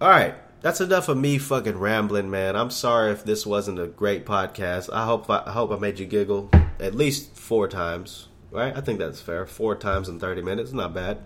All 0.00 0.08
right, 0.08 0.34
that's 0.62 0.80
enough 0.80 1.08
of 1.08 1.16
me 1.16 1.38
fucking 1.38 1.78
rambling, 1.78 2.30
man. 2.30 2.56
I'm 2.56 2.70
sorry 2.70 3.12
if 3.12 3.24
this 3.24 3.46
wasn't 3.46 3.78
a 3.78 3.86
great 3.86 4.26
podcast. 4.26 4.92
I 4.92 5.04
hope 5.04 5.30
I, 5.30 5.44
I 5.46 5.52
hope 5.52 5.70
I 5.70 5.78
made 5.78 6.00
you 6.00 6.06
giggle 6.06 6.50
at 6.80 6.94
least 6.94 7.36
4 7.36 7.68
times 7.68 8.28
right? 8.50 8.76
I 8.76 8.80
think 8.80 8.98
that's 8.98 9.20
fair. 9.20 9.46
Four 9.46 9.76
times 9.76 10.08
in 10.08 10.18
30 10.18 10.42
minutes, 10.42 10.72
not 10.72 10.94
bad. 10.94 11.18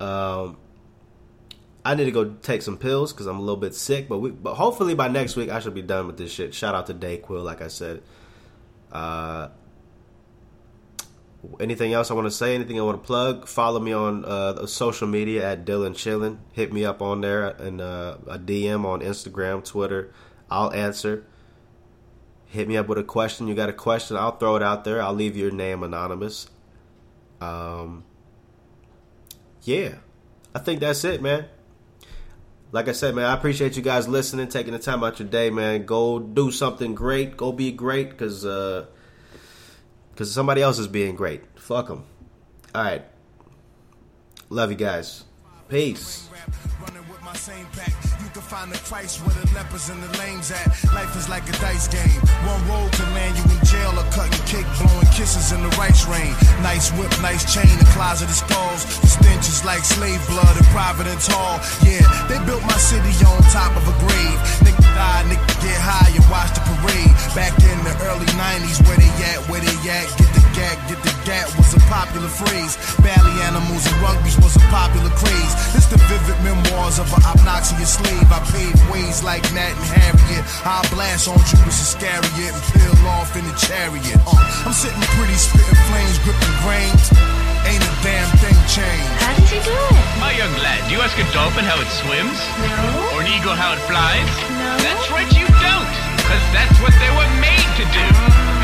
Um, 0.00 0.56
I 1.84 1.94
need 1.94 2.04
to 2.04 2.12
go 2.12 2.34
take 2.42 2.62
some 2.62 2.78
pills 2.78 3.12
because 3.12 3.26
I'm 3.26 3.38
a 3.38 3.40
little 3.40 3.56
bit 3.56 3.74
sick, 3.74 4.08
but 4.08 4.18
we, 4.18 4.30
but 4.30 4.54
hopefully 4.54 4.94
by 4.94 5.08
next 5.08 5.34
week 5.36 5.50
I 5.50 5.60
should 5.60 5.74
be 5.74 5.82
done 5.82 6.06
with 6.06 6.16
this 6.16 6.32
shit. 6.32 6.54
Shout 6.54 6.74
out 6.74 6.86
to 6.86 6.94
Dayquil, 6.94 7.42
like 7.42 7.60
I 7.60 7.68
said. 7.68 8.02
Uh, 8.92 9.48
anything 11.58 11.92
else 11.92 12.10
I 12.10 12.14
want 12.14 12.26
to 12.26 12.30
say? 12.30 12.54
Anything 12.54 12.78
I 12.78 12.82
want 12.84 13.02
to 13.02 13.06
plug? 13.06 13.48
Follow 13.48 13.80
me 13.80 13.92
on 13.92 14.24
uh, 14.24 14.66
social 14.66 15.08
media 15.08 15.50
at 15.50 15.64
Dillon 15.64 15.94
Chillin. 15.94 16.38
Hit 16.52 16.72
me 16.72 16.84
up 16.84 17.02
on 17.02 17.20
there 17.20 17.48
and 17.48 17.80
uh, 17.80 18.18
a 18.28 18.38
DM 18.38 18.84
on 18.84 19.00
Instagram, 19.00 19.64
Twitter. 19.64 20.12
I'll 20.50 20.72
answer 20.72 21.26
hit 22.52 22.68
me 22.68 22.76
up 22.76 22.86
with 22.86 22.98
a 22.98 23.02
question. 23.02 23.48
You 23.48 23.54
got 23.54 23.70
a 23.70 23.72
question, 23.72 24.16
I'll 24.16 24.36
throw 24.36 24.56
it 24.56 24.62
out 24.62 24.84
there. 24.84 25.02
I'll 25.02 25.14
leave 25.14 25.36
your 25.36 25.50
name 25.50 25.82
anonymous. 25.82 26.48
Um, 27.40 28.04
yeah, 29.62 29.94
I 30.54 30.58
think 30.58 30.80
that's 30.80 31.02
it, 31.04 31.22
man. 31.22 31.46
Like 32.72 32.88
I 32.88 32.92
said, 32.92 33.14
man, 33.14 33.26
I 33.26 33.34
appreciate 33.34 33.76
you 33.76 33.82
guys 33.82 34.08
listening, 34.08 34.48
taking 34.48 34.72
the 34.72 34.78
time 34.78 35.04
out 35.04 35.20
your 35.20 35.28
day, 35.28 35.50
man. 35.50 35.84
Go 35.84 36.18
do 36.18 36.50
something 36.50 36.94
great. 36.94 37.36
Go 37.36 37.52
be 37.52 37.70
great, 37.70 38.08
because 38.08 38.46
uh, 38.46 38.86
cause 40.16 40.32
somebody 40.32 40.62
else 40.62 40.78
is 40.78 40.88
being 40.88 41.14
great. 41.14 41.42
Fuck 41.60 41.88
them. 41.88 42.04
All 42.74 42.82
right. 42.82 43.04
Love 44.48 44.70
you 44.70 44.76
guys. 44.76 45.24
Peace 45.68 46.30
can 48.32 48.40
find 48.42 48.72
the 48.72 48.78
Christ 48.88 49.20
where 49.20 49.36
the 49.36 49.44
lepers 49.52 49.90
and 49.90 50.02
the 50.02 50.18
lames 50.18 50.50
at. 50.50 50.66
Life 50.94 51.14
is 51.16 51.28
like 51.28 51.44
a 51.48 51.52
dice 51.60 51.86
game. 51.88 52.20
One 52.48 52.64
roll 52.68 52.88
land 53.12 53.36
you 53.36 53.44
in 53.44 53.60
jail 53.64 53.92
or 53.92 54.08
cutting 54.16 54.40
cake, 54.48 54.66
blowing 54.80 55.10
kisses 55.12 55.52
in 55.52 55.60
the 55.62 55.68
rice 55.76 56.06
rain. 56.08 56.32
Nice 56.64 56.90
whip, 56.96 57.12
nice 57.20 57.44
chain, 57.52 57.68
the 57.78 57.84
closet 57.92 58.30
skulls. 58.30 59.01
Stench 59.12 59.44
is 59.44 59.60
like 59.64 59.84
slave 59.84 60.20
blood 60.28 60.56
in 60.56 60.64
Providence 60.72 61.28
Hall. 61.28 61.60
Yeah, 61.84 62.00
they 62.32 62.40
built 62.48 62.64
my 62.64 62.80
city 62.80 63.12
on 63.28 63.44
top 63.52 63.76
of 63.76 63.84
a 63.84 63.94
grave. 64.00 64.38
Nigga 64.64 64.80
die, 64.96 65.22
nigga 65.28 65.52
get 65.60 65.76
high 65.76 66.08
and 66.16 66.24
watch 66.32 66.56
the 66.56 66.64
parade. 66.64 67.12
Back 67.36 67.52
in 67.60 67.76
the 67.84 67.92
early 68.08 68.28
90s, 68.40 68.80
where 68.88 68.96
they 68.96 69.12
at, 69.28 69.44
where 69.52 69.60
they 69.60 69.76
at, 69.84 70.08
get 70.16 70.30
the 70.32 70.44
gag, 70.56 70.76
get 70.88 71.00
the 71.04 71.12
gat 71.28 71.44
was 71.60 71.76
a 71.76 71.80
popular 71.92 72.32
phrase. 72.32 72.80
Bally 73.04 73.36
animals 73.44 73.84
and 73.84 73.96
rugby's 74.00 74.40
was 74.40 74.56
a 74.56 74.64
popular 74.72 75.12
craze. 75.20 75.54
This 75.76 75.86
the 75.92 76.00
vivid 76.08 76.40
memoirs 76.40 76.96
of 76.96 77.12
an 77.12 77.20
obnoxious 77.28 78.00
slave. 78.00 78.28
I 78.32 78.40
paved 78.48 78.80
ways 78.88 79.20
like 79.20 79.44
Nat 79.52 79.76
and 79.76 79.88
Harriet. 79.92 80.44
I 80.64 80.80
blast 80.88 81.28
on 81.28 81.36
Judas 81.44 81.84
Iscariot 81.84 82.52
and 82.56 82.64
peel 82.72 82.96
off 83.12 83.36
in 83.36 83.44
the 83.44 83.56
chariot. 83.60 84.20
Uh, 84.24 84.40
I'm 84.64 84.72
sitting 84.72 85.04
pretty, 85.12 85.36
spitting 85.36 85.80
flames, 85.92 86.16
gripping 86.24 86.56
grains. 86.64 87.51
Ain't 87.62 87.82
a 87.82 87.92
damn 88.02 88.30
thing 88.42 88.58
changed. 88.66 89.14
How 89.22 89.32
did 89.38 89.46
you 89.46 89.60
do 89.62 89.70
it? 89.70 90.06
My 90.18 90.34
young 90.34 90.50
lad, 90.58 90.82
do 90.90 90.98
you 90.98 91.00
ask 91.00 91.14
a 91.14 91.26
dolphin 91.30 91.62
how 91.62 91.78
it 91.78 91.86
swims? 92.02 92.34
No. 92.58 93.14
Or 93.14 93.22
an 93.22 93.30
eagle 93.30 93.54
how 93.54 93.78
it 93.78 93.82
flies? 93.86 94.26
No. 94.50 94.70
That's 94.82 95.06
right, 95.14 95.30
you 95.30 95.46
don't. 95.46 95.94
Because 96.18 96.42
that's 96.50 96.74
what 96.82 96.94
they 96.98 97.12
were 97.14 97.30
made 97.38 97.70
to 97.78 97.84
do. 97.94 98.06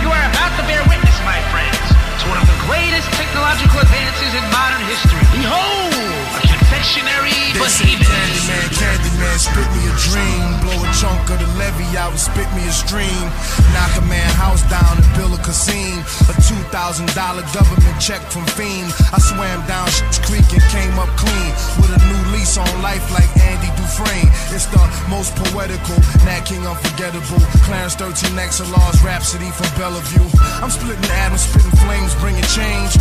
You 0.02 0.10
are 0.10 0.24
about 0.34 0.50
to 0.58 0.64
bear 0.66 0.82
witness, 0.90 1.18
my 1.22 1.38
friends, 1.54 1.78
to 1.78 2.24
one 2.26 2.42
of 2.42 2.46
the 2.50 2.58
greatest 2.66 3.06
technological 3.14 3.78
advances 3.86 4.30
in 4.34 4.44
modern 4.50 4.82
history. 4.90 5.22
Behold, 5.30 5.94
a 6.34 6.57
confectionery 6.78 7.38
say 7.68 7.90
Candyman, 8.00 8.68
Candyman, 8.78 9.36
spit 9.36 9.68
me 9.74 9.82
a 9.90 9.94
dream. 10.08 10.46
Blow 10.62 10.78
a 10.78 10.88
chunk 10.94 11.20
of 11.28 11.38
the 11.42 11.48
levee 11.58 11.96
out 11.98 12.14
and 12.14 12.20
spit 12.20 12.48
me 12.54 12.62
a 12.64 12.72
stream. 12.72 13.26
Knock 13.74 13.92
a 13.98 14.04
man 14.06 14.30
house 14.38 14.62
down 14.70 14.96
and 14.96 15.08
build 15.18 15.34
a 15.34 15.42
casino. 15.42 16.00
A 16.30 16.34
$2,000 16.38 17.12
government 17.52 17.96
check 18.00 18.22
from 18.30 18.46
Fiend. 18.54 18.88
I 19.12 19.18
swam 19.18 19.60
down 19.66 19.90
Shit's 19.90 20.18
Creek 20.22 20.46
and 20.54 20.64
came 20.70 20.94
up 21.02 21.10
clean. 21.18 21.50
With 21.82 21.92
a 21.92 22.00
new 22.08 22.22
lease 22.32 22.56
on 22.56 22.70
life 22.80 23.04
like 23.12 23.28
Andy 23.42 23.68
Dufresne. 23.76 24.30
It's 24.54 24.66
the 24.70 24.80
most 25.10 25.34
poetical, 25.36 25.98
Nat 26.24 26.46
King 26.46 26.64
unforgettable. 26.64 27.42
Clarence 27.66 27.96
13 27.96 28.38
XLR's 28.38 29.02
Rhapsody 29.02 29.50
from 29.50 29.68
Bellevue. 29.76 30.24
I'm 30.62 30.70
splitting 30.70 31.10
atoms, 31.26 31.42
spitting 31.42 31.74
flames, 31.84 32.14
bringing 32.22 32.48
change. 32.54 32.94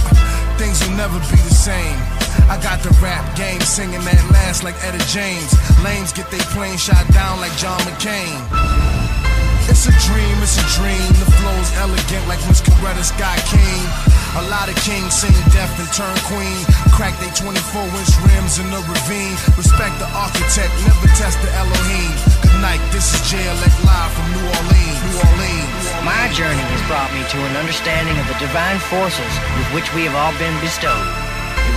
Things 0.59 0.81
will 0.83 0.97
never 0.97 1.19
be 1.31 1.39
the 1.45 1.55
same. 1.55 2.16
I 2.47 2.55
got 2.63 2.79
the 2.79 2.95
rap 3.03 3.27
game 3.35 3.59
singing 3.59 3.99
that 4.07 4.23
last 4.31 4.63
like 4.63 4.79
Etta 4.79 5.03
James. 5.11 5.51
Lames 5.83 6.15
get 6.15 6.31
they 6.31 6.39
plane 6.55 6.79
shot 6.79 7.03
down 7.11 7.43
like 7.43 7.51
John 7.59 7.75
McCain. 7.83 8.39
It's 9.67 9.83
a 9.83 9.95
dream, 10.07 10.35
it's 10.39 10.55
a 10.55 10.63
dream. 10.79 11.11
The 11.19 11.27
flow's 11.43 11.71
elegant 11.83 12.23
like 12.31 12.39
Miss 12.47 12.63
Coretta 12.63 13.03
Scott 13.03 13.35
King. 13.51 13.83
A 14.39 14.47
lot 14.47 14.71
of 14.71 14.79
kings 14.79 15.11
sing 15.11 15.35
death 15.51 15.75
and 15.75 15.91
turn 15.91 16.15
queen. 16.31 16.63
Crack 16.95 17.19
they 17.19 17.27
24 17.35 17.51
inch 17.83 18.15
rims 18.23 18.63
in 18.63 18.71
the 18.71 18.79
ravine. 18.87 19.35
Respect 19.59 19.99
the 19.99 20.07
architect, 20.15 20.71
never 20.87 21.11
test 21.19 21.35
the 21.43 21.51
Elohim. 21.51 22.11
Good 22.47 22.63
night, 22.63 22.79
this 22.95 23.11
is 23.11 23.19
JLX 23.27 23.75
live 23.83 24.11
from 24.15 24.27
New 24.31 24.47
Orleans. 24.55 24.99
New 25.03 25.19
Orleans. 25.19 25.83
My 26.07 26.31
journey 26.31 26.63
has 26.63 26.83
brought 26.87 27.11
me 27.11 27.27
to 27.27 27.37
an 27.43 27.59
understanding 27.59 28.15
of 28.15 28.25
the 28.31 28.39
divine 28.39 28.79
forces 28.87 29.33
with 29.59 29.67
which 29.75 29.91
we 29.91 30.07
have 30.07 30.15
all 30.15 30.31
been 30.39 30.55
bestowed. 30.63 31.26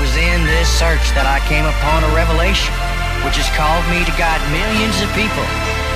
It 0.01 0.09
was 0.09 0.17
in 0.17 0.49
this 0.49 0.65
search 0.65 1.13
that 1.13 1.29
I 1.29 1.45
came 1.45 1.69
upon 1.69 2.01
a 2.01 2.11
revelation, 2.17 2.73
which 3.21 3.37
has 3.37 3.45
called 3.53 3.85
me 3.93 4.01
to 4.09 4.15
guide 4.17 4.41
millions 4.49 4.97
of 5.05 5.13
people 5.13 5.45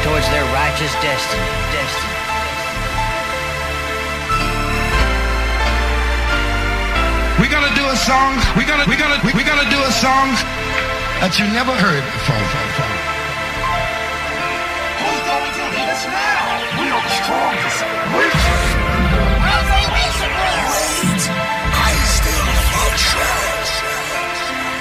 towards 0.05 0.29
their 0.29 0.45
righteous 0.53 0.93
destiny. 1.01 1.49
Destiny. 1.73 2.13
We're 7.41 7.49
gonna 7.49 7.73
do 7.73 7.89
a 7.89 7.97
song. 7.97 8.37
We're 8.53 8.69
gonna 8.69 8.85
we're 8.85 9.01
gonna 9.01 9.17
we're 9.25 9.49
gonna 9.49 9.73
do 9.73 9.81
a 9.81 9.93
song 9.97 10.37
that 11.25 11.41
you 11.41 11.49
never 11.49 11.73
heard 11.73 12.05
before. 12.05 12.37
Who's 15.01 15.23
going 15.25 15.49
to 15.49 15.65
hit 15.81 15.89
us 15.89 16.05
now? 16.05 16.61
We 16.77 16.93
are 16.93 17.01
the 17.01 17.15
strongest. 17.25 17.81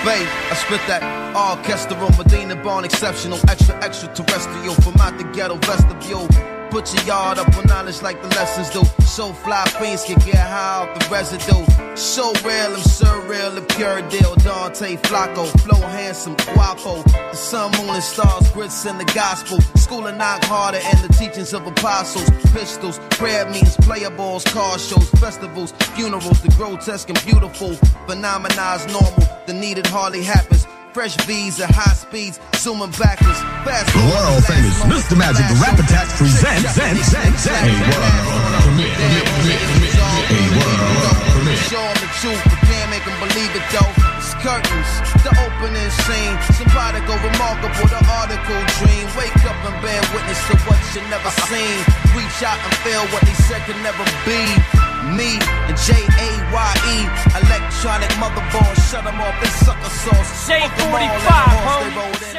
Babe, 0.04 0.28
I 0.52 0.56
spit 0.56 0.82
that 0.88 1.02
orchestral 1.34 2.10
Medina 2.18 2.58
born 2.58 2.84
exceptional, 2.84 3.40
extra 3.48 3.74
extraterrestrial 3.76 4.76
from 4.76 5.00
out 5.00 5.18
the 5.18 5.24
ghetto 5.32 5.56
vestibule. 5.56 6.28
Put 6.74 6.92
your 6.92 7.04
yard 7.04 7.38
up 7.38 7.56
on 7.56 7.66
knowledge 7.68 8.02
like 8.02 8.20
the 8.20 8.30
lessons 8.30 8.72
do. 8.72 8.84
So 9.06 9.32
fly 9.32 9.64
fiends 9.80 10.06
can 10.06 10.18
get 10.26 10.38
high 10.38 10.82
off 10.82 11.00
the 11.00 11.08
residue. 11.08 11.64
So 11.96 12.34
real, 12.44 12.74
I'm 12.74 12.82
surreal, 12.82 13.54
the 13.54 13.62
pure 13.76 14.02
deal. 14.10 14.34
Dante 14.38 14.96
Flacco, 14.96 15.46
flow 15.62 15.80
handsome, 15.80 16.36
guapo. 16.56 17.04
The 17.04 17.36
sun, 17.36 17.74
moon, 17.78 17.92
and 17.92 18.02
stars, 18.02 18.50
grits 18.54 18.88
in 18.88 18.98
the 18.98 19.06
gospel. 19.14 19.62
School 19.76 20.08
and 20.08 20.18
knock 20.18 20.44
harder, 20.46 20.80
and 20.84 20.98
the 20.98 21.14
teachings 21.14 21.54
of 21.54 21.68
apostles. 21.68 22.28
Pistols, 22.54 23.00
prayer 23.12 23.46
meetings, 23.46 23.78
player 23.78 24.10
balls, 24.10 24.44
car 24.46 24.80
shows, 24.80 25.08
festivals, 25.22 25.74
funerals. 25.94 26.42
The 26.42 26.50
grotesque 26.58 27.08
and 27.08 27.24
beautiful, 27.24 27.76
phenomena 28.08 28.78
is 28.78 28.88
normal. 28.88 29.28
The 29.46 29.54
needed 29.54 29.86
hardly 29.86 30.24
happens. 30.24 30.63
Fresh 30.94 31.18
V's 31.26 31.60
at 31.60 31.74
high 31.74 31.98
speeds, 31.98 32.38
zooming 32.62 32.94
backwards. 33.02 33.42
Fast 33.66 33.90
The 33.98 34.06
world 34.14 34.46
famous 34.46 34.78
Mr. 34.86 35.18
Magic 35.18 35.42
the 35.50 35.58
Rap 35.58 35.74
Attack 35.82 36.06
presents 36.22 36.70
Zen 36.78 36.94
Zen 37.02 37.34
Zen. 37.34 37.66
a 37.66 37.82
world 37.90 38.62
premiere. 38.62 38.94
A 38.94 40.42
world. 40.54 41.58
Show 41.66 41.82
'em 41.82 41.98
the 41.98 42.10
truth, 42.22 42.38
but 42.46 42.62
can't 42.70 42.90
make 42.94 43.02
'em 43.10 43.18
believe 43.26 43.52
it 43.58 43.66
though. 43.74 43.90
It's 44.22 44.38
curtains, 44.46 44.92
the 45.26 45.34
opening 45.34 45.92
scene. 46.06 46.38
Somebody 46.62 47.02
go 47.10 47.18
remarkable, 47.26 47.90
the 47.90 48.02
article 48.14 48.62
dream. 48.78 49.10
Wake 49.18 49.42
up 49.50 49.58
and 49.66 49.76
bear 49.82 50.02
witness 50.14 50.42
to 50.54 50.56
what 50.70 50.78
you 50.94 51.02
never 51.10 51.32
seen. 51.50 51.78
Reach 52.14 52.38
out 52.46 52.62
and 52.62 52.74
feel 52.86 53.02
what 53.10 53.26
they 53.26 53.34
said 53.50 53.66
could 53.66 53.82
never 53.82 54.06
be. 54.30 54.93
Me 55.12 55.36
and 55.68 55.78
J 55.86 55.94
A 55.94 56.30
Y 56.54 56.74
E, 56.96 56.98
electronic 57.44 58.10
motherboard, 58.22 58.76
shut 58.90 59.06
'em 59.06 59.20
off, 59.20 59.36
they 59.42 59.50
sucker 59.66 59.90
sauce. 60.04 60.32
Fuck 60.48 60.80
'em 60.80 60.94
all, 60.96 61.12
let 61.12 61.12
'em 61.12 61.20
J45, 61.20 61.60
horse, 61.66 61.84
homie. 61.84 61.96
rolled 61.98 62.22
in. 62.24 62.34